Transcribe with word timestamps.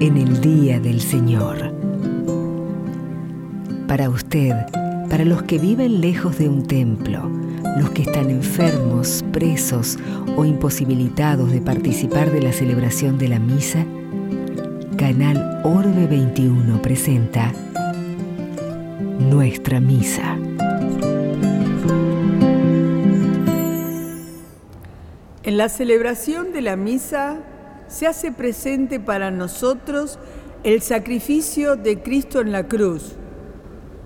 en 0.00 0.16
el 0.16 0.40
día 0.40 0.78
del 0.78 1.00
Señor. 1.00 1.72
Para 3.88 4.08
usted, 4.08 4.54
para 5.10 5.24
los 5.24 5.42
que 5.42 5.58
viven 5.58 6.00
lejos 6.00 6.38
de 6.38 6.48
un 6.48 6.66
templo, 6.66 7.28
los 7.78 7.90
que 7.90 8.02
están 8.02 8.30
enfermos, 8.30 9.24
presos 9.32 9.98
o 10.36 10.44
imposibilitados 10.44 11.50
de 11.50 11.60
participar 11.60 12.30
de 12.30 12.42
la 12.42 12.52
celebración 12.52 13.18
de 13.18 13.28
la 13.28 13.40
misa, 13.40 13.84
Canal 14.96 15.60
Orbe 15.64 16.06
21 16.06 16.80
presenta 16.80 17.52
Nuestra 19.18 19.80
Misa. 19.80 20.36
En 25.42 25.56
la 25.56 25.68
celebración 25.68 26.52
de 26.52 26.60
la 26.60 26.76
misa 26.76 27.38
se 27.88 28.06
hace 28.06 28.32
presente 28.32 29.00
para 29.00 29.30
nosotros 29.30 30.18
el 30.62 30.82
sacrificio 30.82 31.76
de 31.76 32.02
Cristo 32.02 32.40
en 32.40 32.52
la 32.52 32.68
cruz, 32.68 33.12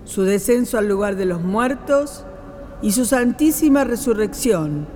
su 0.05 0.23
descenso 0.23 0.77
al 0.77 0.87
lugar 0.87 1.15
de 1.15 1.25
los 1.25 1.41
muertos 1.41 2.25
y 2.81 2.91
su 2.91 3.05
santísima 3.05 3.83
resurrección, 3.83 4.87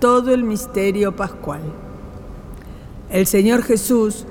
todo 0.00 0.32
el 0.32 0.44
misterio 0.44 1.16
pascual. 1.16 1.62
El 3.10 3.26
Señor 3.26 3.62
Jesús 3.62 4.26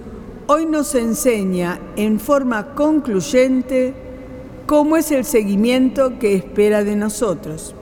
hoy 0.48 0.66
nos 0.66 0.96
enseña 0.96 1.80
en 1.96 2.20
forma 2.20 2.76
concluyente 2.76 3.94
cómo 4.66 4.98
es 4.98 5.12
el 5.12 5.26
seguimiento 5.26 6.20
que 6.20 6.36
espera 6.36 6.84
de 6.84 6.96
nosotros. 6.96 7.76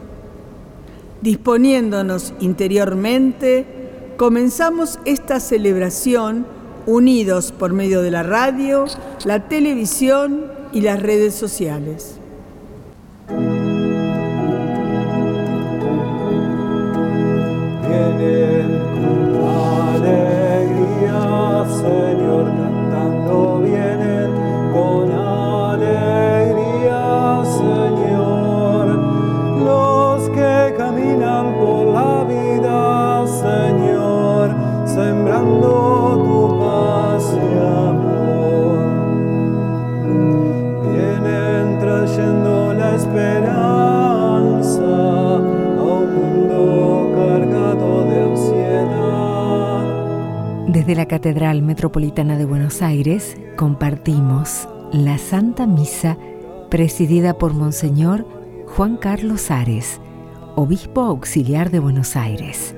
Disponiéndonos 1.22 2.34
interiormente, 2.40 3.81
comenzamos 4.22 5.00
esta 5.06 5.40
celebración 5.40 6.46
unidos 6.86 7.52
por 7.52 7.74
medio 7.74 8.04
de 8.04 8.12
la 8.12 8.22
radio, 8.22 8.86
la 9.26 9.48
televisión 9.48 10.44
y 10.72 10.82
las 10.82 11.02
redes 11.02 11.34
sociales. 11.34 12.20
Desde 50.82 50.96
la 50.96 51.06
Catedral 51.06 51.62
Metropolitana 51.62 52.40
de 52.40 52.46
Buenos 52.46 52.82
Aires 52.82 53.38
compartimos 53.56 54.68
la 54.92 55.20
Santa 55.20 55.68
Misa 55.68 56.18
presidida 56.72 57.38
por 57.38 57.54
Monseñor 57.54 58.26
Juan 58.66 58.98
Carlos 58.98 59.52
Ares, 59.52 60.02
Obispo 60.56 61.02
Auxiliar 61.02 61.70
de 61.70 61.78
Buenos 61.78 62.16
Aires. 62.16 62.74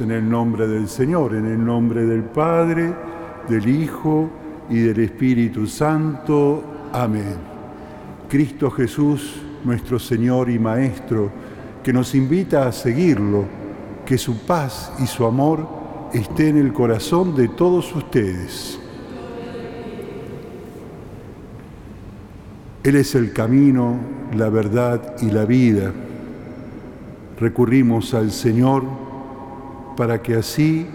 En 0.00 0.10
el 0.10 0.28
nombre 0.28 0.66
del 0.66 0.88
Señor, 0.88 1.34
en 1.34 1.46
el 1.46 1.64
nombre 1.64 2.04
del 2.04 2.22
Padre, 2.22 2.92
del 3.48 3.68
Hijo 3.68 4.28
y 4.68 4.80
del 4.80 5.00
Espíritu 5.00 5.66
Santo. 5.66 6.62
Amén. 6.92 7.36
Cristo 8.28 8.70
Jesús, 8.70 9.40
nuestro 9.64 9.98
Señor 9.98 10.50
y 10.50 10.58
Maestro, 10.58 11.30
que 11.82 11.92
nos 11.92 12.14
invita 12.14 12.66
a 12.66 12.72
seguirlo, 12.72 13.44
que 14.04 14.18
su 14.18 14.38
paz 14.38 14.92
y 14.98 15.06
su 15.06 15.24
amor 15.24 15.66
esté 16.12 16.48
en 16.48 16.58
el 16.58 16.72
corazón 16.72 17.34
de 17.34 17.48
todos 17.48 17.94
ustedes. 17.94 18.80
Él 22.82 22.96
es 22.96 23.14
el 23.14 23.32
camino, 23.32 23.96
la 24.36 24.48
verdad 24.48 25.16
y 25.20 25.30
la 25.30 25.44
vida. 25.44 25.92
Recurrimos 27.38 28.14
al 28.14 28.30
Señor 28.30 29.05
para 29.96 30.22
que 30.22 30.34
así 30.34 30.86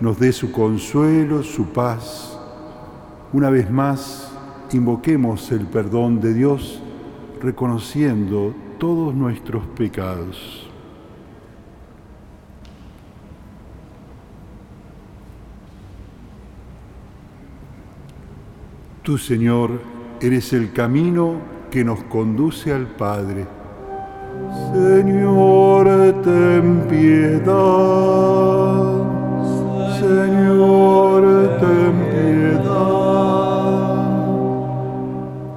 nos 0.00 0.18
dé 0.18 0.32
su 0.32 0.50
consuelo, 0.50 1.42
su 1.42 1.66
paz. 1.66 2.38
Una 3.32 3.50
vez 3.50 3.70
más, 3.70 4.32
invoquemos 4.72 5.52
el 5.52 5.66
perdón 5.66 6.20
de 6.20 6.34
Dios 6.34 6.82
reconociendo 7.40 8.54
todos 8.78 9.14
nuestros 9.14 9.66
pecados. 9.68 10.68
Tú, 19.02 19.18
Señor, 19.18 19.80
eres 20.20 20.52
el 20.52 20.72
camino 20.72 21.36
que 21.70 21.84
nos 21.84 22.02
conduce 22.04 22.72
al 22.72 22.88
Padre 22.88 23.55
Señor, 24.72 25.86
ten 26.22 26.86
piedad. 26.88 27.46
Señor, 29.98 31.22
ten 31.60 31.94
piedad. 32.12 32.36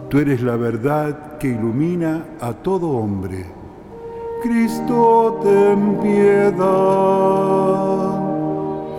Tú 0.10 0.18
eres 0.18 0.42
la 0.42 0.56
verdad 0.56 1.38
que 1.38 1.50
ilumina 1.50 2.24
a 2.40 2.54
todo 2.54 2.90
hombre. 2.90 3.46
Cristo, 4.42 5.40
ten 5.44 5.98
piedad. 6.02 6.60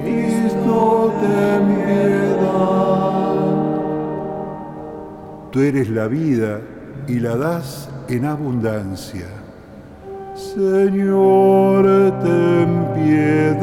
Cristo, 0.02 1.12
ten 1.20 1.66
piedad. 1.84 2.20
Tú 5.50 5.60
eres 5.60 5.88
la 5.88 6.06
vida 6.06 6.60
y 7.08 7.20
la 7.20 7.36
das 7.36 7.88
en 8.08 8.26
abundancia. 8.26 9.39
Señor, 10.40 11.84
ten 12.22 12.70
piedad. 12.94 13.60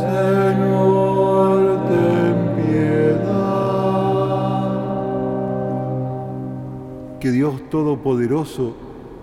Señor, 0.00 1.60
ten 1.86 2.36
piedad. 2.56 3.20
Que 7.20 7.30
Dios 7.30 7.68
Todopoderoso 7.68 8.74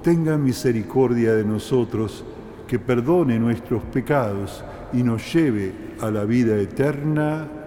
tenga 0.03 0.37
misericordia 0.37 1.33
de 1.33 1.45
nosotros, 1.45 2.23
que 2.67 2.77
perdone 2.77 3.39
nuestros 3.39 3.81
pecados 3.85 4.63
y 4.93 5.01
nos 5.01 5.33
lleve 5.33 5.73
a 5.99 6.11
la 6.11 6.25
vida 6.25 6.55
eterna. 6.57 7.60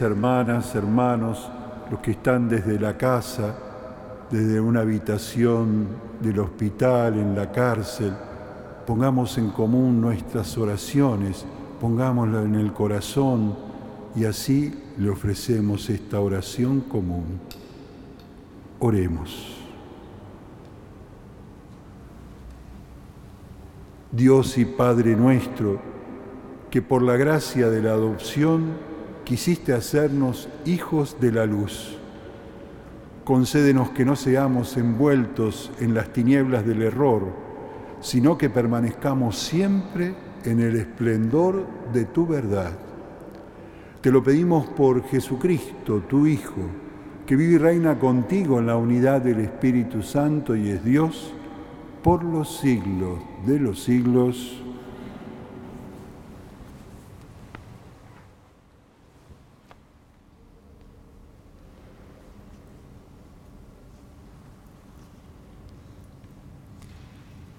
Hermanas, 0.00 0.74
hermanos, 0.74 1.50
los 1.90 2.00
que 2.00 2.12
están 2.12 2.48
desde 2.48 2.80
la 2.80 2.96
casa, 2.96 3.54
desde 4.30 4.58
una 4.58 4.80
habitación 4.80 5.88
del 6.20 6.38
hospital, 6.38 7.18
en 7.18 7.36
la 7.36 7.52
cárcel, 7.52 8.12
pongamos 8.86 9.36
en 9.36 9.50
común 9.50 10.00
nuestras 10.00 10.56
oraciones, 10.56 11.44
pongámoslo 11.80 12.42
en 12.42 12.54
el 12.54 12.72
corazón 12.72 13.54
y 14.16 14.24
así 14.24 14.72
le 14.96 15.10
ofrecemos 15.10 15.90
esta 15.90 16.18
oración 16.18 16.80
común. 16.80 17.38
Oremos. 18.78 19.56
Dios 24.10 24.56
y 24.56 24.64
Padre 24.64 25.14
nuestro, 25.14 25.78
que 26.70 26.80
por 26.80 27.02
la 27.02 27.16
gracia 27.16 27.68
de 27.68 27.82
la 27.82 27.90
adopción 27.90 28.89
quisiste 29.30 29.72
hacernos 29.72 30.48
hijos 30.66 31.16
de 31.20 31.30
la 31.30 31.46
luz. 31.46 31.96
Concédenos 33.22 33.90
que 33.90 34.04
no 34.04 34.16
seamos 34.16 34.76
envueltos 34.76 35.70
en 35.78 35.94
las 35.94 36.12
tinieblas 36.12 36.66
del 36.66 36.82
error, 36.82 37.28
sino 38.00 38.36
que 38.36 38.50
permanezcamos 38.50 39.38
siempre 39.38 40.16
en 40.42 40.58
el 40.58 40.74
esplendor 40.74 41.64
de 41.92 42.06
tu 42.06 42.26
verdad. 42.26 42.72
Te 44.00 44.10
lo 44.10 44.20
pedimos 44.20 44.66
por 44.66 45.04
Jesucristo, 45.04 46.02
tu 46.08 46.26
Hijo, 46.26 46.62
que 47.24 47.36
vive 47.36 47.52
y 47.52 47.58
reina 47.58 48.00
contigo 48.00 48.58
en 48.58 48.66
la 48.66 48.76
unidad 48.76 49.20
del 49.20 49.38
Espíritu 49.38 50.02
Santo 50.02 50.56
y 50.56 50.70
es 50.70 50.84
Dios 50.84 51.32
por 52.02 52.24
los 52.24 52.58
siglos 52.58 53.20
de 53.46 53.60
los 53.60 53.80
siglos. 53.80 54.59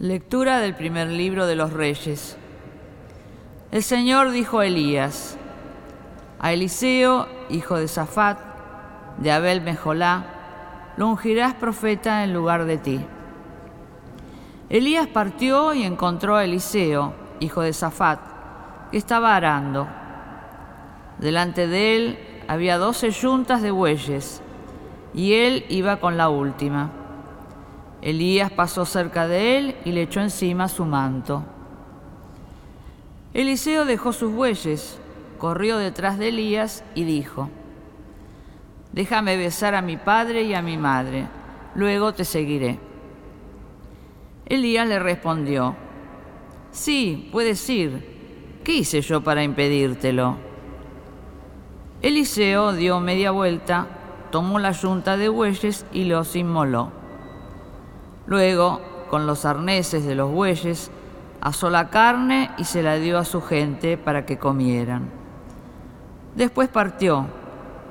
Lectura 0.02 0.58
del 0.58 0.74
primer 0.74 1.10
libro 1.10 1.46
de 1.46 1.56
los 1.56 1.74
Reyes. 1.74 2.36
El 3.72 3.84
Señor 3.84 4.32
dijo 4.32 4.58
a 4.58 4.66
Elías, 4.66 5.38
a 6.40 6.52
Eliseo, 6.54 7.28
hijo 7.52 7.78
de 7.78 7.88
Safat, 7.88 8.40
de 9.20 9.32
Abel 9.32 9.62
Mejolá, 9.62 10.26
lo 10.98 11.08
ungirás 11.08 11.54
profeta 11.54 12.24
en 12.24 12.34
lugar 12.34 12.66
de 12.66 12.80
ti. 12.80 13.06
Elías 14.70 15.06
partió 15.06 15.76
y 15.76 15.84
encontró 15.84 16.36
a 16.36 16.46
Eliseo, 16.46 17.14
hijo 17.40 17.62
de 17.62 17.72
Safat, 17.72 18.22
que 18.90 18.98
estaba 18.98 19.36
arando. 19.36 19.88
Delante 21.20 21.68
de 21.68 21.96
él 21.96 22.20
había 22.48 22.80
doce 22.80 23.12
yuntas 23.12 23.62
de 23.62 23.70
bueyes, 23.70 24.42
y 25.14 25.34
él 25.34 25.64
iba 25.70 25.98
con 25.98 26.18
la 26.18 26.30
última. 26.30 27.01
Elías 28.02 28.52
pasó 28.52 28.86
cerca 28.86 29.28
de 29.28 29.58
él 29.58 29.76
y 29.86 29.92
le 29.92 30.04
echó 30.04 30.22
encima 30.22 30.68
su 30.68 30.86
manto. 30.86 31.44
Eliseo 33.34 33.86
dejó 33.86 34.12
sus 34.12 34.32
bueyes, 34.32 35.00
corrió 35.38 35.78
detrás 35.78 36.18
de 36.18 36.30
Elías 36.30 36.84
y 36.96 37.04
dijo, 37.04 37.50
Déjame 38.92 39.38
besar 39.38 39.76
a 39.76 39.82
mi 39.82 39.98
padre 39.98 40.44
y 40.44 40.54
a 40.54 40.62
mi 40.62 40.78
madre, 40.78 41.28
luego 41.76 42.14
te 42.14 42.26
seguiré. 42.26 42.80
Elías 44.48 44.88
le 44.88 45.00
respondió, 45.00 45.76
Sí, 46.72 47.30
puedes 47.32 47.70
ir. 47.70 48.60
¿Qué 48.64 48.74
hice 48.74 49.02
yo 49.02 49.22
para 49.22 49.44
impedírtelo? 49.44 50.38
Eliseo 52.02 52.74
dio 52.74 53.00
media 53.00 53.32
vuelta, 53.32 53.88
tomó 54.32 54.60
la 54.60 54.72
yunta 54.72 55.18
de 55.18 55.30
bueyes 55.30 55.86
y 55.94 56.06
los 56.06 56.36
inmoló. 56.36 57.01
Luego, 58.26 58.82
con 59.10 59.26
los 59.26 59.46
arneses 59.46 60.06
de 60.06 60.16
los 60.16 60.32
bueyes, 60.32 60.92
asó 61.42 61.70
la 61.70 61.90
carne 61.90 62.52
y 62.58 62.66
se 62.66 62.84
la 62.84 62.96
dio 62.96 63.18
a 63.18 63.26
su 63.26 63.42
gente 63.42 63.98
para 63.98 64.26
que 64.26 64.38
comieran. 64.38 65.10
Después 66.36 66.70
partió, 66.70 67.26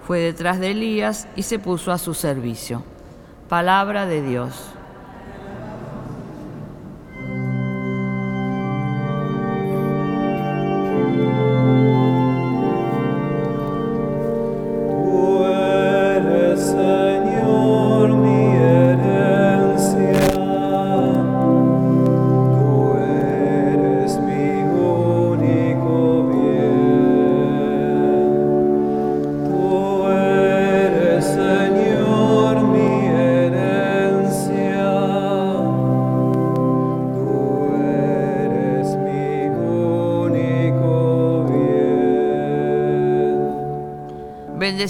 fue 0.07 0.21
detrás 0.21 0.61
de 0.61 0.71
Elías 0.71 1.29
y 1.37 1.43
se 1.43 1.59
puso 1.59 1.93
a 1.93 1.99
su 1.99 2.15
servicio. 2.15 2.83
Palabra 3.49 4.07
de 4.07 4.23
Dios. 4.23 4.73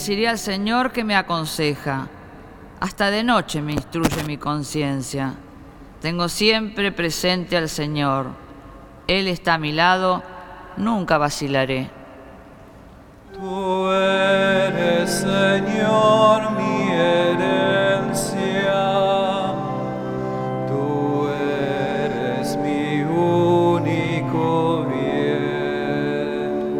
Bendeciré 0.00 0.28
al 0.28 0.38
Señor 0.38 0.92
que 0.92 1.04
me 1.04 1.14
aconseja. 1.14 2.08
Hasta 2.80 3.10
de 3.10 3.22
noche 3.22 3.60
me 3.60 3.74
instruye 3.74 4.24
mi 4.24 4.38
conciencia. 4.38 5.34
Tengo 6.00 6.30
siempre 6.30 6.90
presente 6.90 7.54
al 7.58 7.68
Señor. 7.68 8.28
Él 9.06 9.28
está 9.28 9.52
a 9.54 9.58
mi 9.58 9.72
lado, 9.72 10.22
nunca 10.78 11.18
vacilaré. 11.18 11.90
Tú 13.34 13.90
eres, 13.90 15.10
Señor, 15.10 16.52
mi 16.52 16.92
herencia. 16.92 18.32
Tú 20.66 21.28
eres 21.28 22.56
mi 22.56 23.02
único 23.02 24.86
bien. 24.86 26.70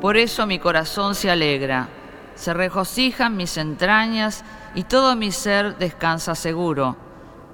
Por 0.00 0.16
eso 0.16 0.46
mi 0.46 0.58
corazón 0.58 1.14
se 1.14 1.30
alegra 1.30 1.99
se 2.40 2.54
regocijan 2.54 3.36
mis 3.36 3.58
entrañas 3.58 4.44
y 4.74 4.84
todo 4.84 5.14
mi 5.14 5.30
ser 5.30 5.76
descansa 5.76 6.34
seguro, 6.34 6.96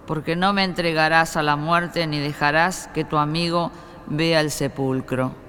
porque 0.07 0.37
no 0.37 0.53
me 0.53 0.63
entregarás 0.63 1.37
a 1.37 1.43
la 1.43 1.57
muerte 1.57 2.07
ni 2.07 2.21
dejarás 2.21 2.89
que 2.95 3.03
tu 3.03 3.19
amigo 3.19 3.73
vea 4.07 4.39
el 4.39 4.53
sepulcro. 4.53 5.46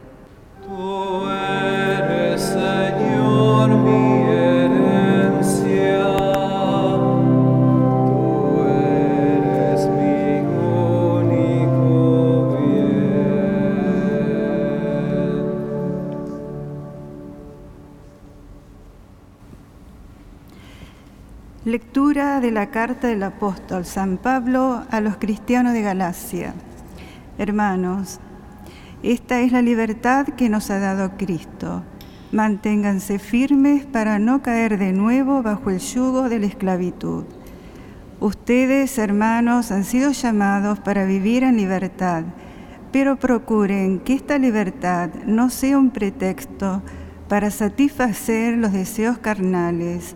Lectura 21.67 22.39
de 22.39 22.49
la 22.49 22.67
carta 22.67 23.09
del 23.09 23.23
apóstol 23.23 23.83
San 23.83 24.15
Pablo 24.15 24.85
a 24.89 25.01
los 25.01 25.17
cristianos 25.17 25.73
de 25.73 25.81
Galacia. 25.81 26.53
Hermanos, 27.37 28.21
esta 29.03 29.41
es 29.41 29.51
la 29.51 29.61
libertad 29.61 30.27
que 30.27 30.47
nos 30.47 30.69
ha 30.69 30.79
dado 30.79 31.17
Cristo. 31.17 31.83
Manténganse 32.31 33.19
firmes 33.19 33.85
para 33.85 34.17
no 34.17 34.41
caer 34.41 34.77
de 34.77 34.93
nuevo 34.93 35.43
bajo 35.43 35.69
el 35.69 35.79
yugo 35.79 36.29
de 36.29 36.39
la 36.39 36.45
esclavitud. 36.45 37.25
Ustedes, 38.21 38.97
hermanos, 38.97 39.69
han 39.69 39.83
sido 39.83 40.13
llamados 40.13 40.79
para 40.79 41.03
vivir 41.03 41.43
en 41.43 41.57
libertad, 41.57 42.23
pero 42.93 43.17
procuren 43.17 43.99
que 43.99 44.13
esta 44.13 44.37
libertad 44.37 45.09
no 45.25 45.49
sea 45.49 45.77
un 45.77 45.89
pretexto 45.89 46.81
para 47.27 47.51
satisfacer 47.51 48.57
los 48.57 48.71
deseos 48.71 49.17
carnales 49.17 50.15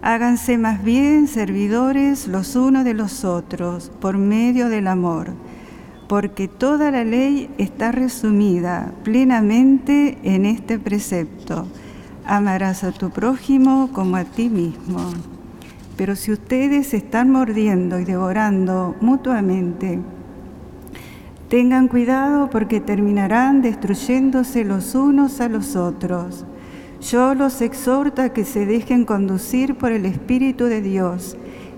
Háganse 0.00 0.58
más 0.58 0.84
bien 0.84 1.26
servidores 1.26 2.28
los 2.28 2.54
unos 2.54 2.84
de 2.84 2.94
los 2.94 3.24
otros 3.24 3.90
por 4.00 4.16
medio 4.16 4.68
del 4.68 4.86
amor, 4.86 5.32
porque 6.08 6.46
toda 6.46 6.92
la 6.92 7.02
ley 7.02 7.50
está 7.58 7.90
resumida 7.90 8.92
plenamente 9.02 10.16
en 10.22 10.46
este 10.46 10.78
precepto. 10.78 11.66
Amarás 12.24 12.84
a 12.84 12.92
tu 12.92 13.10
prójimo 13.10 13.90
como 13.92 14.16
a 14.16 14.24
ti 14.24 14.48
mismo. 14.48 15.00
Pero 15.96 16.14
si 16.14 16.30
ustedes 16.30 16.86
se 16.88 16.98
están 16.98 17.32
mordiendo 17.32 17.98
y 17.98 18.04
devorando 18.04 18.94
mutuamente, 19.00 19.98
tengan 21.48 21.88
cuidado 21.88 22.50
porque 22.50 22.80
terminarán 22.80 23.62
destruyéndose 23.62 24.64
los 24.64 24.94
unos 24.94 25.40
a 25.40 25.48
los 25.48 25.74
otros. 25.74 26.44
Yo 27.00 27.34
los 27.34 27.60
exhorto 27.60 28.22
a 28.22 28.30
que 28.30 28.44
se 28.44 28.66
dejen 28.66 29.04
conducir 29.04 29.76
por 29.76 29.92
el 29.92 30.04
Espíritu 30.04 30.64
de 30.64 30.82
Dios 30.82 31.36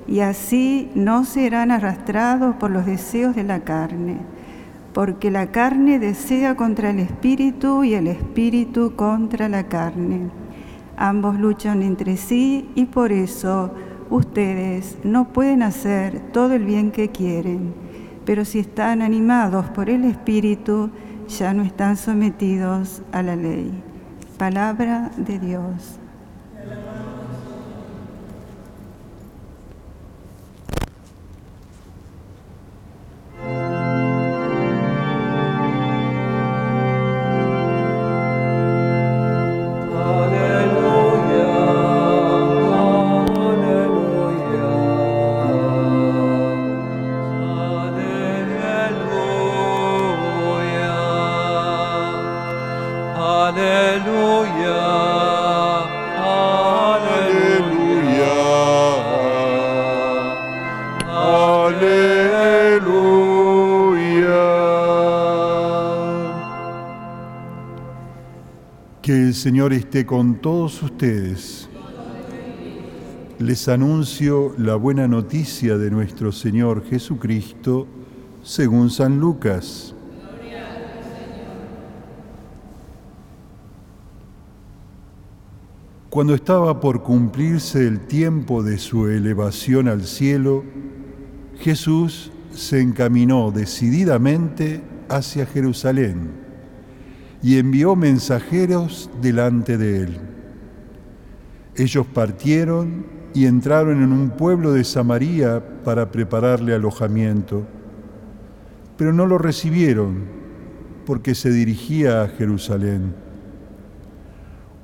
y 0.08 0.20
así 0.20 0.90
no 0.94 1.24
serán 1.24 1.70
arrastrados 1.70 2.56
por 2.56 2.70
los 2.70 2.86
deseos 2.86 3.36
de 3.36 3.44
la 3.44 3.60
carne, 3.60 4.16
porque 4.94 5.30
la 5.30 5.52
carne 5.52 5.98
desea 5.98 6.56
contra 6.56 6.90
el 6.90 7.00
Espíritu 7.00 7.84
y 7.84 7.94
el 7.94 8.06
Espíritu 8.06 8.96
contra 8.96 9.50
la 9.50 9.68
carne. 9.68 10.30
Ambos 10.96 11.38
luchan 11.38 11.82
entre 11.82 12.16
sí 12.16 12.70
y 12.74 12.86
por 12.86 13.12
eso 13.12 13.72
ustedes 14.08 14.96
no 15.04 15.28
pueden 15.28 15.62
hacer 15.62 16.18
todo 16.32 16.54
el 16.54 16.64
bien 16.64 16.90
que 16.90 17.10
quieren, 17.10 17.74
pero 18.24 18.46
si 18.46 18.58
están 18.58 19.02
animados 19.02 19.66
por 19.68 19.90
el 19.90 20.04
Espíritu, 20.04 20.88
ya 21.28 21.52
no 21.52 21.62
están 21.62 21.98
sometidos 21.98 23.02
a 23.12 23.22
la 23.22 23.36
ley. 23.36 23.89
Palabra 24.40 25.10
de 25.18 25.38
Dios. 25.38 26.00
Señor 69.50 69.72
esté 69.72 70.06
con 70.06 70.36
todos 70.36 70.80
ustedes. 70.80 71.68
Les 73.40 73.66
anuncio 73.66 74.54
la 74.56 74.76
buena 74.76 75.08
noticia 75.08 75.76
de 75.76 75.90
nuestro 75.90 76.30
Señor 76.30 76.84
Jesucristo 76.84 77.88
según 78.44 78.90
San 78.90 79.18
Lucas. 79.18 79.92
Cuando 86.10 86.32
estaba 86.32 86.78
por 86.78 87.02
cumplirse 87.02 87.88
el 87.88 88.06
tiempo 88.06 88.62
de 88.62 88.78
su 88.78 89.08
elevación 89.08 89.88
al 89.88 90.04
cielo, 90.04 90.62
Jesús 91.58 92.30
se 92.52 92.80
encaminó 92.80 93.50
decididamente 93.50 94.80
hacia 95.08 95.44
Jerusalén 95.44 96.39
y 97.42 97.58
envió 97.58 97.96
mensajeros 97.96 99.10
delante 99.20 99.78
de 99.78 100.02
él. 100.02 100.18
Ellos 101.76 102.06
partieron 102.06 103.06
y 103.32 103.46
entraron 103.46 104.02
en 104.02 104.12
un 104.12 104.30
pueblo 104.30 104.72
de 104.72 104.84
Samaria 104.84 105.62
para 105.84 106.10
prepararle 106.10 106.74
alojamiento, 106.74 107.66
pero 108.96 109.12
no 109.12 109.26
lo 109.26 109.38
recibieron 109.38 110.24
porque 111.06 111.34
se 111.34 111.50
dirigía 111.50 112.22
a 112.22 112.28
Jerusalén. 112.28 113.14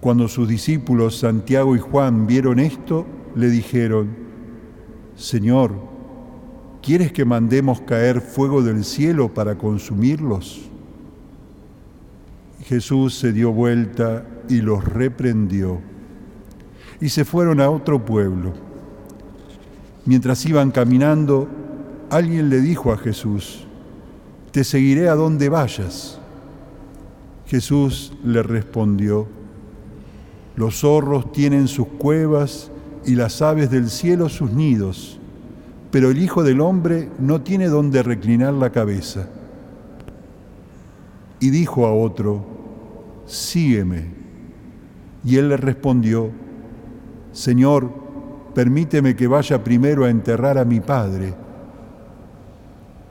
Cuando 0.01 0.29
sus 0.29 0.49
discípulos 0.49 1.19
Santiago 1.19 1.77
y 1.77 1.81
Juan 1.81 2.27
vieron 2.27 2.59
esto, 2.59 3.07
le 3.35 3.51
dijeron, 3.51 4.17
Señor, 5.17 5.73
¿quieres 6.83 7.13
que 7.13 7.25
mandemos 7.25 7.81
caer 7.81 8.21
fuego 8.21 8.63
del 8.63 8.85
cielo 8.85 9.35
para 9.35 9.59
consumirlos? 9.59 10.71
Jesús 12.67 13.15
se 13.15 13.33
dio 13.33 13.53
vuelta 13.53 14.25
y 14.49 14.61
los 14.61 14.85
reprendió. 14.85 15.81
Y 17.01 17.11
se 17.11 17.25
fueron 17.25 17.61
a 17.61 17.71
otro 17.71 18.05
pueblo. 18.05 18.55
Mientras 20.05 20.45
iban 20.47 20.73
caminando, 20.73 21.47
alguien 22.11 22.49
le 22.49 22.61
dijo 22.61 22.93
a 22.93 22.99
Jesús, 22.99 23.65
Te 24.51 24.65
seguiré 24.65 25.09
a 25.09 25.15
donde 25.15 25.49
vayas. 25.49 26.19
Jesús 27.47 28.13
le 28.25 28.43
respondió, 28.43 29.29
Los 30.57 30.81
zorros 30.81 31.31
tienen 31.31 31.69
sus 31.69 31.87
cuevas 31.87 32.73
y 33.05 33.15
las 33.15 33.43
aves 33.43 33.71
del 33.71 33.91
cielo 33.91 34.29
sus 34.29 34.51
nidos, 34.51 35.21
pero 35.93 36.11
el 36.11 36.21
Hijo 36.21 36.43
del 36.43 36.61
Hombre 36.61 37.11
no 37.21 37.43
tiene 37.43 37.69
donde 37.69 38.03
reclinar 38.03 38.55
la 38.55 38.71
cabeza. 38.73 39.29
Y 41.39 41.51
dijo 41.51 41.87
a 41.87 41.93
otro, 41.93 42.56
Sígueme. 43.27 44.07
Y 45.25 45.37
él 45.37 45.49
le 45.49 45.57
respondió, 45.57 46.31
Señor, 47.33 47.91
permíteme 48.55 49.15
que 49.17 49.27
vaya 49.27 49.63
primero 49.63 50.05
a 50.05 50.11
enterrar 50.11 50.57
a 50.57 50.65
mi 50.65 50.81
padre. 50.81 51.35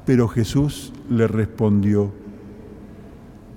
Pero 0.05 0.27
Jesús 0.27 0.93
le 1.09 1.27
respondió, 1.27 2.11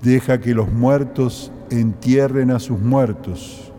Deja 0.02 0.40
que 0.40 0.54
los 0.54 0.72
muertos 0.72 1.50
entierren 1.70 2.50
a 2.50 2.60
sus 2.60 2.78
muertos. 2.78 3.72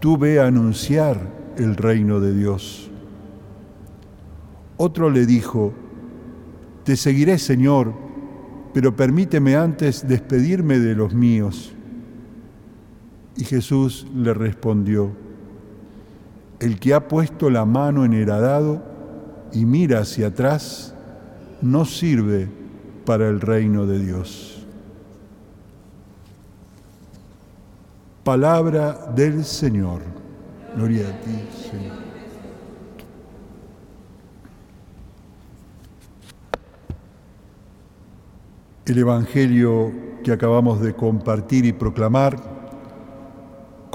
Tú 0.00 0.18
ve 0.18 0.40
a 0.40 0.46
anunciar 0.46 1.20
el 1.56 1.76
reino 1.76 2.18
de 2.18 2.34
Dios. 2.34 2.90
Otro 4.76 5.08
le 5.08 5.24
dijo, 5.24 5.72
Te 6.84 6.96
seguiré, 6.96 7.38
Señor, 7.38 7.92
pero 8.74 8.96
permíteme 8.96 9.56
antes 9.56 10.06
despedirme 10.06 10.78
de 10.78 10.94
los 10.94 11.14
míos. 11.14 11.75
Y 13.36 13.44
Jesús 13.44 14.06
le 14.14 14.32
respondió, 14.32 15.10
El 16.58 16.80
que 16.80 16.94
ha 16.94 17.06
puesto 17.06 17.50
la 17.50 17.66
mano 17.66 18.04
en 18.04 18.14
el 18.14 18.30
arado 18.30 18.82
y 19.52 19.64
mira 19.66 20.00
hacia 20.00 20.28
atrás, 20.28 20.94
no 21.60 21.84
sirve 21.84 22.48
para 23.04 23.28
el 23.28 23.40
reino 23.40 23.86
de 23.86 23.98
Dios. 23.98 24.66
Palabra 28.24 29.12
del 29.14 29.44
Señor. 29.44 30.02
Gloria 30.74 31.08
a 31.08 31.20
ti, 31.20 31.48
Señor. 31.70 31.96
El 38.84 38.98
Evangelio 38.98 39.92
que 40.22 40.32
acabamos 40.32 40.80
de 40.80 40.94
compartir 40.94 41.64
y 41.66 41.72
proclamar 41.72 42.55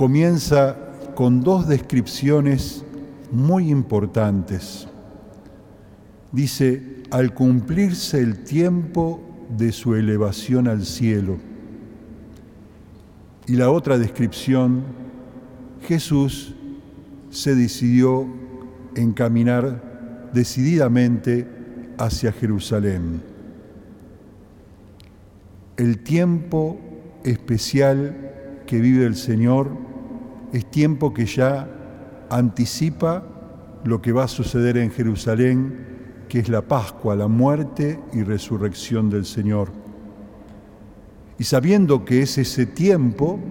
comienza 0.02 0.76
con 1.14 1.42
dos 1.42 1.68
descripciones 1.68 2.84
muy 3.32 3.70
importantes. 3.70 4.88
Dice, 6.32 7.04
al 7.12 7.36
cumplirse 7.36 8.20
el 8.20 8.44
tiempo 8.44 9.22
de 9.56 9.72
su 9.72 9.94
elevación 9.94 10.68
al 10.68 10.88
cielo. 10.88 11.38
Y 13.46 13.58
la 13.58 13.70
otra 13.70 14.00
descripción, 14.00 14.86
Jesús 15.88 16.56
se 17.30 17.54
decidió 17.54 18.26
encaminar 18.96 20.32
decididamente 20.34 21.48
hacia 22.00 22.32
Jerusalén. 22.32 23.22
El 25.78 26.00
tiempo 26.00 26.80
especial 27.24 28.31
que 28.72 28.80
vive 28.80 29.06
el 29.06 29.18
Señor 29.18 29.70
es 30.54 30.72
tiempo 30.72 31.14
que 31.14 31.26
ya 31.26 31.68
anticipa 32.30 33.22
lo 33.84 34.02
que 34.02 34.14
va 34.14 34.24
a 34.24 34.28
suceder 34.30 34.78
en 34.78 34.92
Jerusalén, 34.92 36.24
que 36.30 36.40
es 36.40 36.48
la 36.48 36.62
Pascua, 36.62 37.18
la 37.18 37.28
muerte 37.28 38.00
y 38.14 38.24
resurrección 38.24 39.10
del 39.10 39.26
Señor. 39.26 39.74
Y 41.38 41.44
sabiendo 41.44 42.06
que 42.06 42.22
es 42.22 42.38
ese 42.38 42.66
tiempo, 42.66 43.42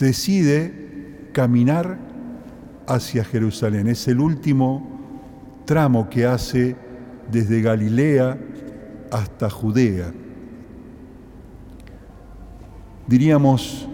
decide 0.00 1.28
caminar 1.34 1.98
hacia 2.86 3.22
Jerusalén. 3.22 3.86
Es 3.88 4.08
el 4.08 4.18
último 4.18 5.60
tramo 5.66 6.08
que 6.08 6.24
hace 6.24 6.74
desde 7.30 7.60
Galilea 7.60 8.38
hasta 9.12 9.50
Judea. 9.50 10.10
Diríamos, 13.08 13.88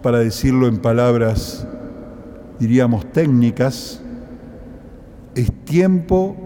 para 0.00 0.20
decirlo 0.20 0.68
en 0.68 0.78
palabras, 0.78 1.66
diríamos 2.60 3.10
técnicas, 3.10 4.00
es 5.34 5.50
tiempo 5.64 6.36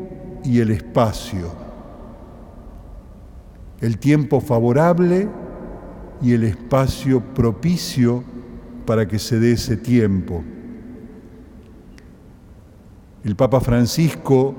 y 0.42 0.60
el 0.60 0.70
espacio. 0.70 1.52
El 3.82 3.98
tiempo 3.98 4.40
favorable 4.40 5.28
y 6.22 6.32
el 6.32 6.44
espacio 6.44 7.20
propicio 7.34 8.24
para 8.86 9.06
que 9.06 9.18
se 9.18 9.38
dé 9.38 9.52
ese 9.52 9.76
tiempo. 9.76 10.42
El 13.22 13.36
Papa 13.36 13.60
Francisco, 13.60 14.54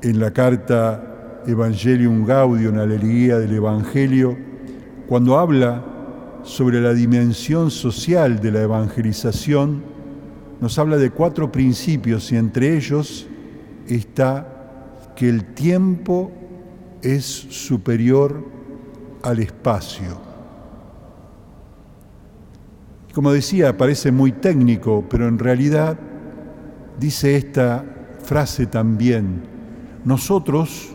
en 0.00 0.20
la 0.20 0.30
carta 0.30 1.42
Evangelium 1.44 2.24
Gaudium, 2.24 2.78
Alegría 2.78 3.38
del 3.38 3.54
Evangelio, 3.54 4.36
cuando 5.08 5.36
habla 5.36 5.95
sobre 6.46 6.80
la 6.80 6.94
dimensión 6.94 7.72
social 7.72 8.38
de 8.38 8.52
la 8.52 8.62
evangelización, 8.62 9.82
nos 10.60 10.78
habla 10.78 10.96
de 10.96 11.10
cuatro 11.10 11.50
principios 11.50 12.30
y 12.30 12.36
entre 12.36 12.76
ellos 12.76 13.26
está 13.88 15.12
que 15.16 15.28
el 15.28 15.44
tiempo 15.54 16.30
es 17.02 17.24
superior 17.24 18.44
al 19.22 19.40
espacio. 19.40 20.20
Como 23.12 23.32
decía, 23.32 23.76
parece 23.76 24.12
muy 24.12 24.30
técnico, 24.30 25.04
pero 25.10 25.26
en 25.26 25.40
realidad 25.40 25.98
dice 27.00 27.36
esta 27.36 27.84
frase 28.22 28.66
también, 28.66 29.42
nosotros 30.04 30.94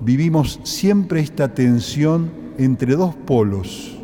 vivimos 0.00 0.60
siempre 0.62 1.20
esta 1.20 1.52
tensión 1.52 2.30
entre 2.58 2.94
dos 2.94 3.16
polos, 3.16 4.03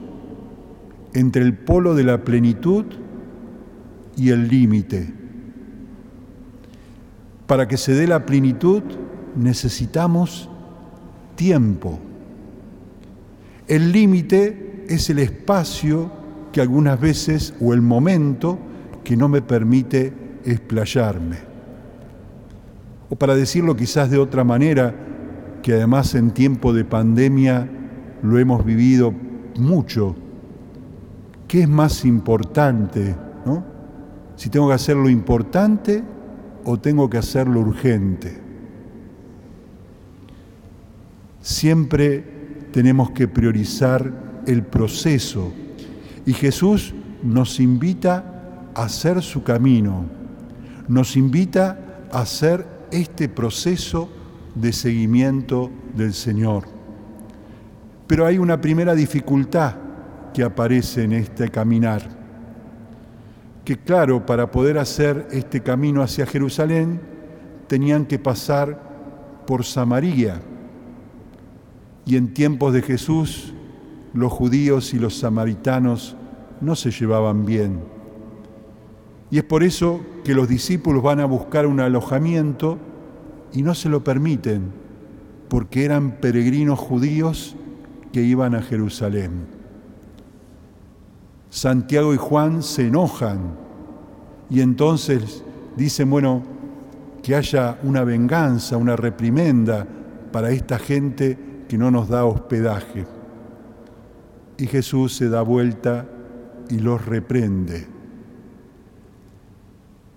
entre 1.14 1.42
el 1.42 1.54
polo 1.54 1.94
de 1.94 2.04
la 2.04 2.24
plenitud 2.24 2.84
y 4.16 4.30
el 4.30 4.48
límite. 4.48 5.12
Para 7.46 7.66
que 7.66 7.76
se 7.76 7.94
dé 7.94 8.06
la 8.06 8.26
plenitud 8.26 8.82
necesitamos 9.36 10.48
tiempo. 11.34 11.98
El 13.66 13.92
límite 13.92 14.84
es 14.88 15.10
el 15.10 15.20
espacio 15.20 16.10
que 16.52 16.60
algunas 16.60 17.00
veces, 17.00 17.54
o 17.60 17.72
el 17.72 17.80
momento, 17.80 18.58
que 19.04 19.16
no 19.16 19.28
me 19.28 19.40
permite 19.40 20.12
explayarme. 20.44 21.38
O 23.08 23.16
para 23.16 23.34
decirlo 23.34 23.76
quizás 23.76 24.10
de 24.10 24.18
otra 24.18 24.44
manera, 24.44 24.94
que 25.62 25.74
además 25.74 26.14
en 26.14 26.30
tiempo 26.32 26.72
de 26.72 26.84
pandemia 26.84 27.68
lo 28.22 28.38
hemos 28.38 28.64
vivido 28.64 29.12
mucho, 29.58 30.16
¿qué 31.50 31.62
es 31.62 31.68
más 31.68 32.04
importante? 32.04 33.16
¿no? 33.44 33.64
Si 34.36 34.48
tengo 34.50 34.68
que 34.68 34.74
hacer 34.74 34.94
lo 34.94 35.08
importante 35.08 36.00
o 36.64 36.78
tengo 36.78 37.10
que 37.10 37.18
hacer 37.18 37.48
lo 37.48 37.58
urgente. 37.58 38.40
Siempre 41.40 42.68
tenemos 42.70 43.10
que 43.10 43.26
priorizar 43.26 44.12
el 44.46 44.62
proceso 44.62 45.52
y 46.24 46.34
Jesús 46.34 46.94
nos 47.24 47.58
invita 47.58 48.70
a 48.72 48.84
hacer 48.84 49.20
su 49.20 49.42
camino, 49.42 50.04
nos 50.86 51.16
invita 51.16 52.06
a 52.12 52.20
hacer 52.20 52.64
este 52.92 53.28
proceso 53.28 54.08
de 54.54 54.72
seguimiento 54.72 55.68
del 55.96 56.14
Señor. 56.14 56.62
Pero 58.06 58.24
hay 58.24 58.38
una 58.38 58.60
primera 58.60 58.94
dificultad 58.94 59.89
que 60.32 60.42
aparece 60.42 61.04
en 61.04 61.12
este 61.12 61.48
caminar, 61.48 62.02
que 63.64 63.76
claro, 63.76 64.24
para 64.26 64.50
poder 64.50 64.78
hacer 64.78 65.28
este 65.30 65.60
camino 65.62 66.02
hacia 66.02 66.26
Jerusalén, 66.26 67.00
tenían 67.66 68.06
que 68.06 68.18
pasar 68.18 68.80
por 69.46 69.64
Samaria. 69.64 70.40
Y 72.04 72.16
en 72.16 72.34
tiempos 72.34 72.72
de 72.72 72.82
Jesús 72.82 73.54
los 74.12 74.32
judíos 74.32 74.92
y 74.92 74.98
los 74.98 75.18
samaritanos 75.18 76.16
no 76.60 76.74
se 76.74 76.90
llevaban 76.90 77.44
bien. 77.44 77.80
Y 79.30 79.38
es 79.38 79.44
por 79.44 79.62
eso 79.62 80.00
que 80.24 80.34
los 80.34 80.48
discípulos 80.48 81.02
van 81.02 81.20
a 81.20 81.24
buscar 81.24 81.66
un 81.66 81.80
alojamiento 81.80 82.78
y 83.52 83.62
no 83.62 83.74
se 83.74 83.88
lo 83.88 84.02
permiten, 84.02 84.72
porque 85.48 85.84
eran 85.84 86.12
peregrinos 86.20 86.78
judíos 86.78 87.54
que 88.12 88.22
iban 88.22 88.54
a 88.54 88.62
Jerusalén. 88.62 89.59
Santiago 91.50 92.14
y 92.14 92.16
Juan 92.16 92.62
se 92.62 92.86
enojan 92.86 93.56
y 94.48 94.60
entonces 94.60 95.44
dicen, 95.76 96.08
bueno, 96.08 96.42
que 97.22 97.34
haya 97.34 97.78
una 97.82 98.04
venganza, 98.04 98.76
una 98.76 98.96
reprimenda 98.96 99.86
para 100.32 100.50
esta 100.50 100.78
gente 100.78 101.64
que 101.68 101.76
no 101.76 101.90
nos 101.90 102.08
da 102.08 102.24
hospedaje. 102.24 103.06
Y 104.58 104.66
Jesús 104.66 105.16
se 105.16 105.28
da 105.28 105.42
vuelta 105.42 106.06
y 106.68 106.78
los 106.78 107.04
reprende, 107.04 107.86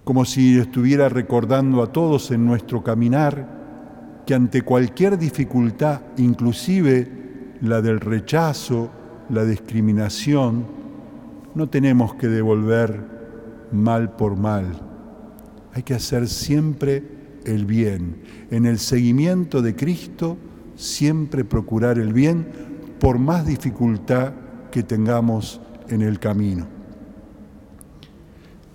como 0.03 0.25
si 0.25 0.59
estuviera 0.59 1.09
recordando 1.09 1.81
a 1.81 1.91
todos 1.91 2.29
en 2.31 2.45
nuestro 2.45 2.83
caminar 2.83 4.21
que 4.25 4.35
ante 4.35 4.61
cualquier 4.61 5.17
dificultad, 5.17 6.01
inclusive 6.17 7.55
la 7.61 7.81
del 7.81 7.99
rechazo, 7.99 8.89
la 9.29 9.45
discriminación, 9.45 10.82
no 11.55 11.69
tenemos 11.69 12.15
que 12.15 12.27
devolver 12.27 13.03
mal 13.71 14.15
por 14.15 14.35
mal. 14.35 14.81
Hay 15.73 15.83
que 15.83 15.93
hacer 15.93 16.27
siempre 16.27 17.03
el 17.45 17.65
bien. 17.65 18.21
En 18.51 18.65
el 18.65 18.79
seguimiento 18.79 19.61
de 19.61 19.75
Cristo, 19.75 20.37
siempre 20.75 21.43
procurar 21.43 21.97
el 21.99 22.13
bien 22.13 22.47
por 22.99 23.19
más 23.19 23.45
dificultad 23.45 24.33
que 24.71 24.83
tengamos 24.83 25.61
en 25.89 26.01
el 26.01 26.19
camino. 26.19 26.67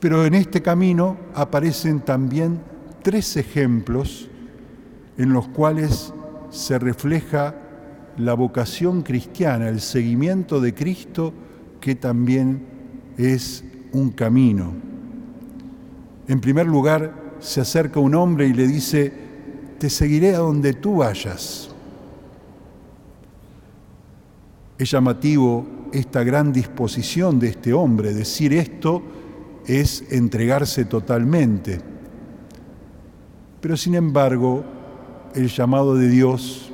Pero 0.00 0.24
en 0.24 0.34
este 0.34 0.62
camino 0.62 1.16
aparecen 1.34 2.00
también 2.00 2.60
tres 3.02 3.36
ejemplos 3.36 4.28
en 5.16 5.32
los 5.32 5.48
cuales 5.48 6.12
se 6.50 6.78
refleja 6.78 7.54
la 8.16 8.34
vocación 8.34 9.02
cristiana, 9.02 9.68
el 9.68 9.80
seguimiento 9.80 10.60
de 10.60 10.74
Cristo, 10.74 11.32
que 11.80 11.94
también 11.94 12.62
es 13.16 13.64
un 13.92 14.10
camino. 14.10 14.72
En 16.26 16.40
primer 16.40 16.66
lugar, 16.66 17.36
se 17.40 17.60
acerca 17.60 18.00
un 18.00 18.14
hombre 18.14 18.46
y 18.48 18.52
le 18.52 18.66
dice, 18.66 19.12
te 19.78 19.88
seguiré 19.88 20.34
a 20.34 20.38
donde 20.38 20.74
tú 20.74 20.96
vayas. 20.96 21.70
Es 24.76 24.90
llamativo 24.90 25.66
esta 25.92 26.22
gran 26.22 26.52
disposición 26.52 27.38
de 27.38 27.48
este 27.48 27.72
hombre. 27.72 28.12
Decir 28.12 28.52
esto 28.52 29.02
es 29.66 30.04
entregarse 30.10 30.84
totalmente. 30.84 31.80
Pero 33.60 33.76
sin 33.76 33.94
embargo, 33.94 34.64
el 35.34 35.48
llamado 35.48 35.94
de 35.96 36.08
Dios 36.08 36.72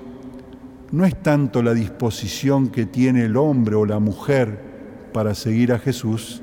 no 0.93 1.05
es 1.05 1.21
tanto 1.23 1.63
la 1.63 1.75
disposición 1.75 2.69
que 2.69 2.87
tiene 2.87 3.25
el 3.25 3.37
hombre 3.37 3.75
o 3.75 3.87
la 3.87 3.99
mujer 3.99 4.74
para 5.15 5.37
seguir 5.37 5.73
a 5.73 5.79
Jesús, 5.79 6.43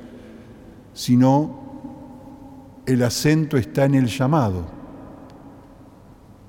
sino 0.94 1.60
el 2.86 3.04
acento 3.04 3.58
está 3.58 3.84
en 3.84 3.96
el 3.96 4.08
llamado. 4.08 4.66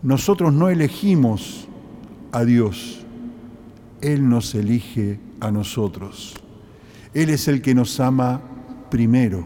Nosotros 0.03 0.53
no 0.53 0.69
elegimos 0.69 1.67
a 2.31 2.45
Dios, 2.45 3.05
él 4.01 4.29
nos 4.29 4.55
elige 4.55 5.19
a 5.41 5.51
nosotros. 5.51 6.35
Él 7.13 7.29
es 7.29 7.49
el 7.49 7.61
que 7.61 7.75
nos 7.75 7.99
ama 7.99 8.41
primero. 8.89 9.45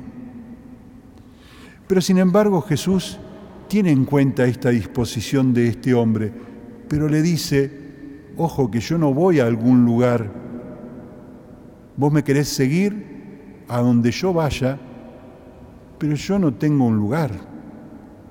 Pero 1.86 2.02
sin 2.02 2.18
embargo 2.18 2.60
Jesús 2.60 3.16
tiene 3.68 3.90
en 3.90 4.04
cuenta 4.04 4.44
esta 4.44 4.68
disposición 4.68 5.54
de 5.54 5.68
este 5.68 5.94
hombre, 5.94 6.30
pero 6.88 7.08
le 7.08 7.22
dice, 7.22 7.70
ojo 8.36 8.70
que 8.70 8.80
yo 8.80 8.98
no 8.98 9.14
voy 9.14 9.40
a 9.40 9.46
algún 9.46 9.86
lugar, 9.86 10.44
vos 11.96 12.12
me 12.12 12.24
querés 12.24 12.48
seguir 12.48 13.64
a 13.68 13.80
donde 13.80 14.10
yo 14.10 14.32
vaya, 14.32 14.78
pero 15.98 16.14
yo 16.14 16.38
no 16.38 16.54
tengo 16.54 16.84
un 16.84 16.96
lugar. 16.96 17.30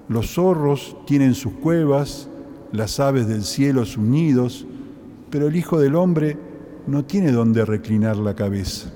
Los 0.07 0.33
zorros 0.35 0.97
tienen 1.05 1.33
sus 1.33 1.53
cuevas, 1.53 2.29
las 2.71 2.99
aves 2.99 3.27
del 3.27 3.43
cielo 3.43 3.85
sus 3.85 4.03
nidos, 4.03 4.65
pero 5.29 5.47
el 5.47 5.55
Hijo 5.55 5.79
del 5.79 5.95
Hombre 5.95 6.37
no 6.87 7.05
tiene 7.05 7.31
donde 7.31 7.65
reclinar 7.65 8.17
la 8.17 8.35
cabeza. 8.35 8.91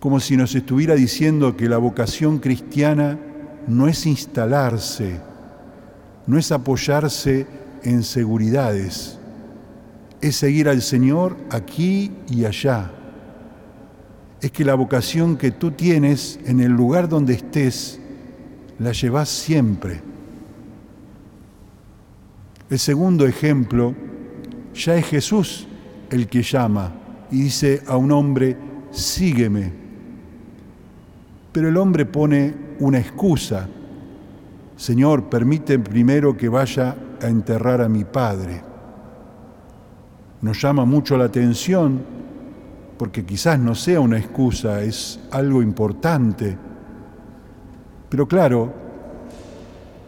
Como 0.00 0.18
si 0.18 0.36
nos 0.36 0.54
estuviera 0.54 0.94
diciendo 0.94 1.56
que 1.56 1.68
la 1.68 1.78
vocación 1.78 2.38
cristiana 2.38 3.18
no 3.68 3.86
es 3.86 4.06
instalarse, 4.06 5.20
no 6.26 6.38
es 6.38 6.50
apoyarse 6.50 7.46
en 7.84 8.02
seguridades, 8.02 9.18
es 10.22 10.36
seguir 10.36 10.68
al 10.68 10.80
Señor 10.80 11.36
aquí 11.50 12.10
y 12.30 12.46
allá. 12.46 12.90
Es 14.40 14.50
que 14.50 14.64
la 14.64 14.74
vocación 14.74 15.36
que 15.36 15.50
tú 15.50 15.72
tienes 15.72 16.40
en 16.46 16.60
el 16.60 16.72
lugar 16.72 17.08
donde 17.08 17.34
estés, 17.34 18.00
la 18.78 18.92
llevas 18.92 19.28
siempre 19.28 20.12
el 22.72 22.78
segundo 22.78 23.26
ejemplo, 23.26 23.94
ya 24.74 24.96
es 24.96 25.04
Jesús 25.04 25.68
el 26.08 26.26
que 26.26 26.42
llama 26.42 26.90
y 27.30 27.42
dice 27.42 27.82
a 27.86 27.98
un 27.98 28.10
hombre, 28.10 28.56
sígueme. 28.90 29.70
Pero 31.52 31.68
el 31.68 31.76
hombre 31.76 32.06
pone 32.06 32.54
una 32.80 32.98
excusa. 32.98 33.68
Señor, 34.74 35.28
permite 35.28 35.78
primero 35.78 36.34
que 36.34 36.48
vaya 36.48 36.96
a 37.20 37.28
enterrar 37.28 37.82
a 37.82 37.90
mi 37.90 38.04
padre. 38.04 38.62
Nos 40.42 40.60
llama 40.60 40.84
mucho 40.84 41.16
la 41.16 41.24
atención 41.24 42.00
porque 42.98 43.24
quizás 43.24 43.58
no 43.58 43.74
sea 43.74 44.00
una 44.00 44.18
excusa, 44.18 44.82
es 44.82 45.20
algo 45.30 45.62
importante. 45.62 46.58
Pero 48.08 48.26
claro, 48.26 48.72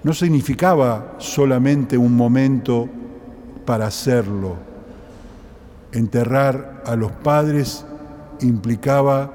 no 0.02 0.12
significaba 0.12 1.14
solamente 1.18 1.96
un 1.96 2.16
momento 2.16 2.88
para 3.64 3.86
hacerlo. 3.86 4.56
Enterrar 5.92 6.82
a 6.84 6.96
los 6.96 7.12
padres 7.12 7.86
implicaba 8.40 9.32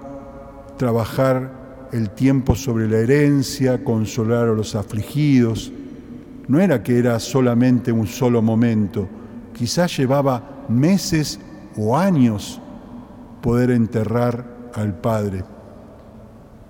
trabajar 0.78 1.88
el 1.94 2.10
tiempo 2.12 2.56
sobre 2.56 2.88
la 2.90 2.98
herencia, 2.98 3.84
consolar 3.84 4.50
a 4.50 4.54
los 4.54 4.76
afligidos. 4.76 5.72
No 6.48 6.60
era 6.60 6.84
que 6.84 7.00
era 7.00 7.20
solamente 7.20 7.92
un 7.92 8.06
solo 8.06 8.42
momento, 8.42 9.08
quizás 9.54 9.98
llevaba 9.98 10.59
meses 10.70 11.40
o 11.76 11.98
años 11.98 12.62
poder 13.42 13.72
enterrar 13.72 14.46
al 14.74 15.00
Padre. 15.00 15.44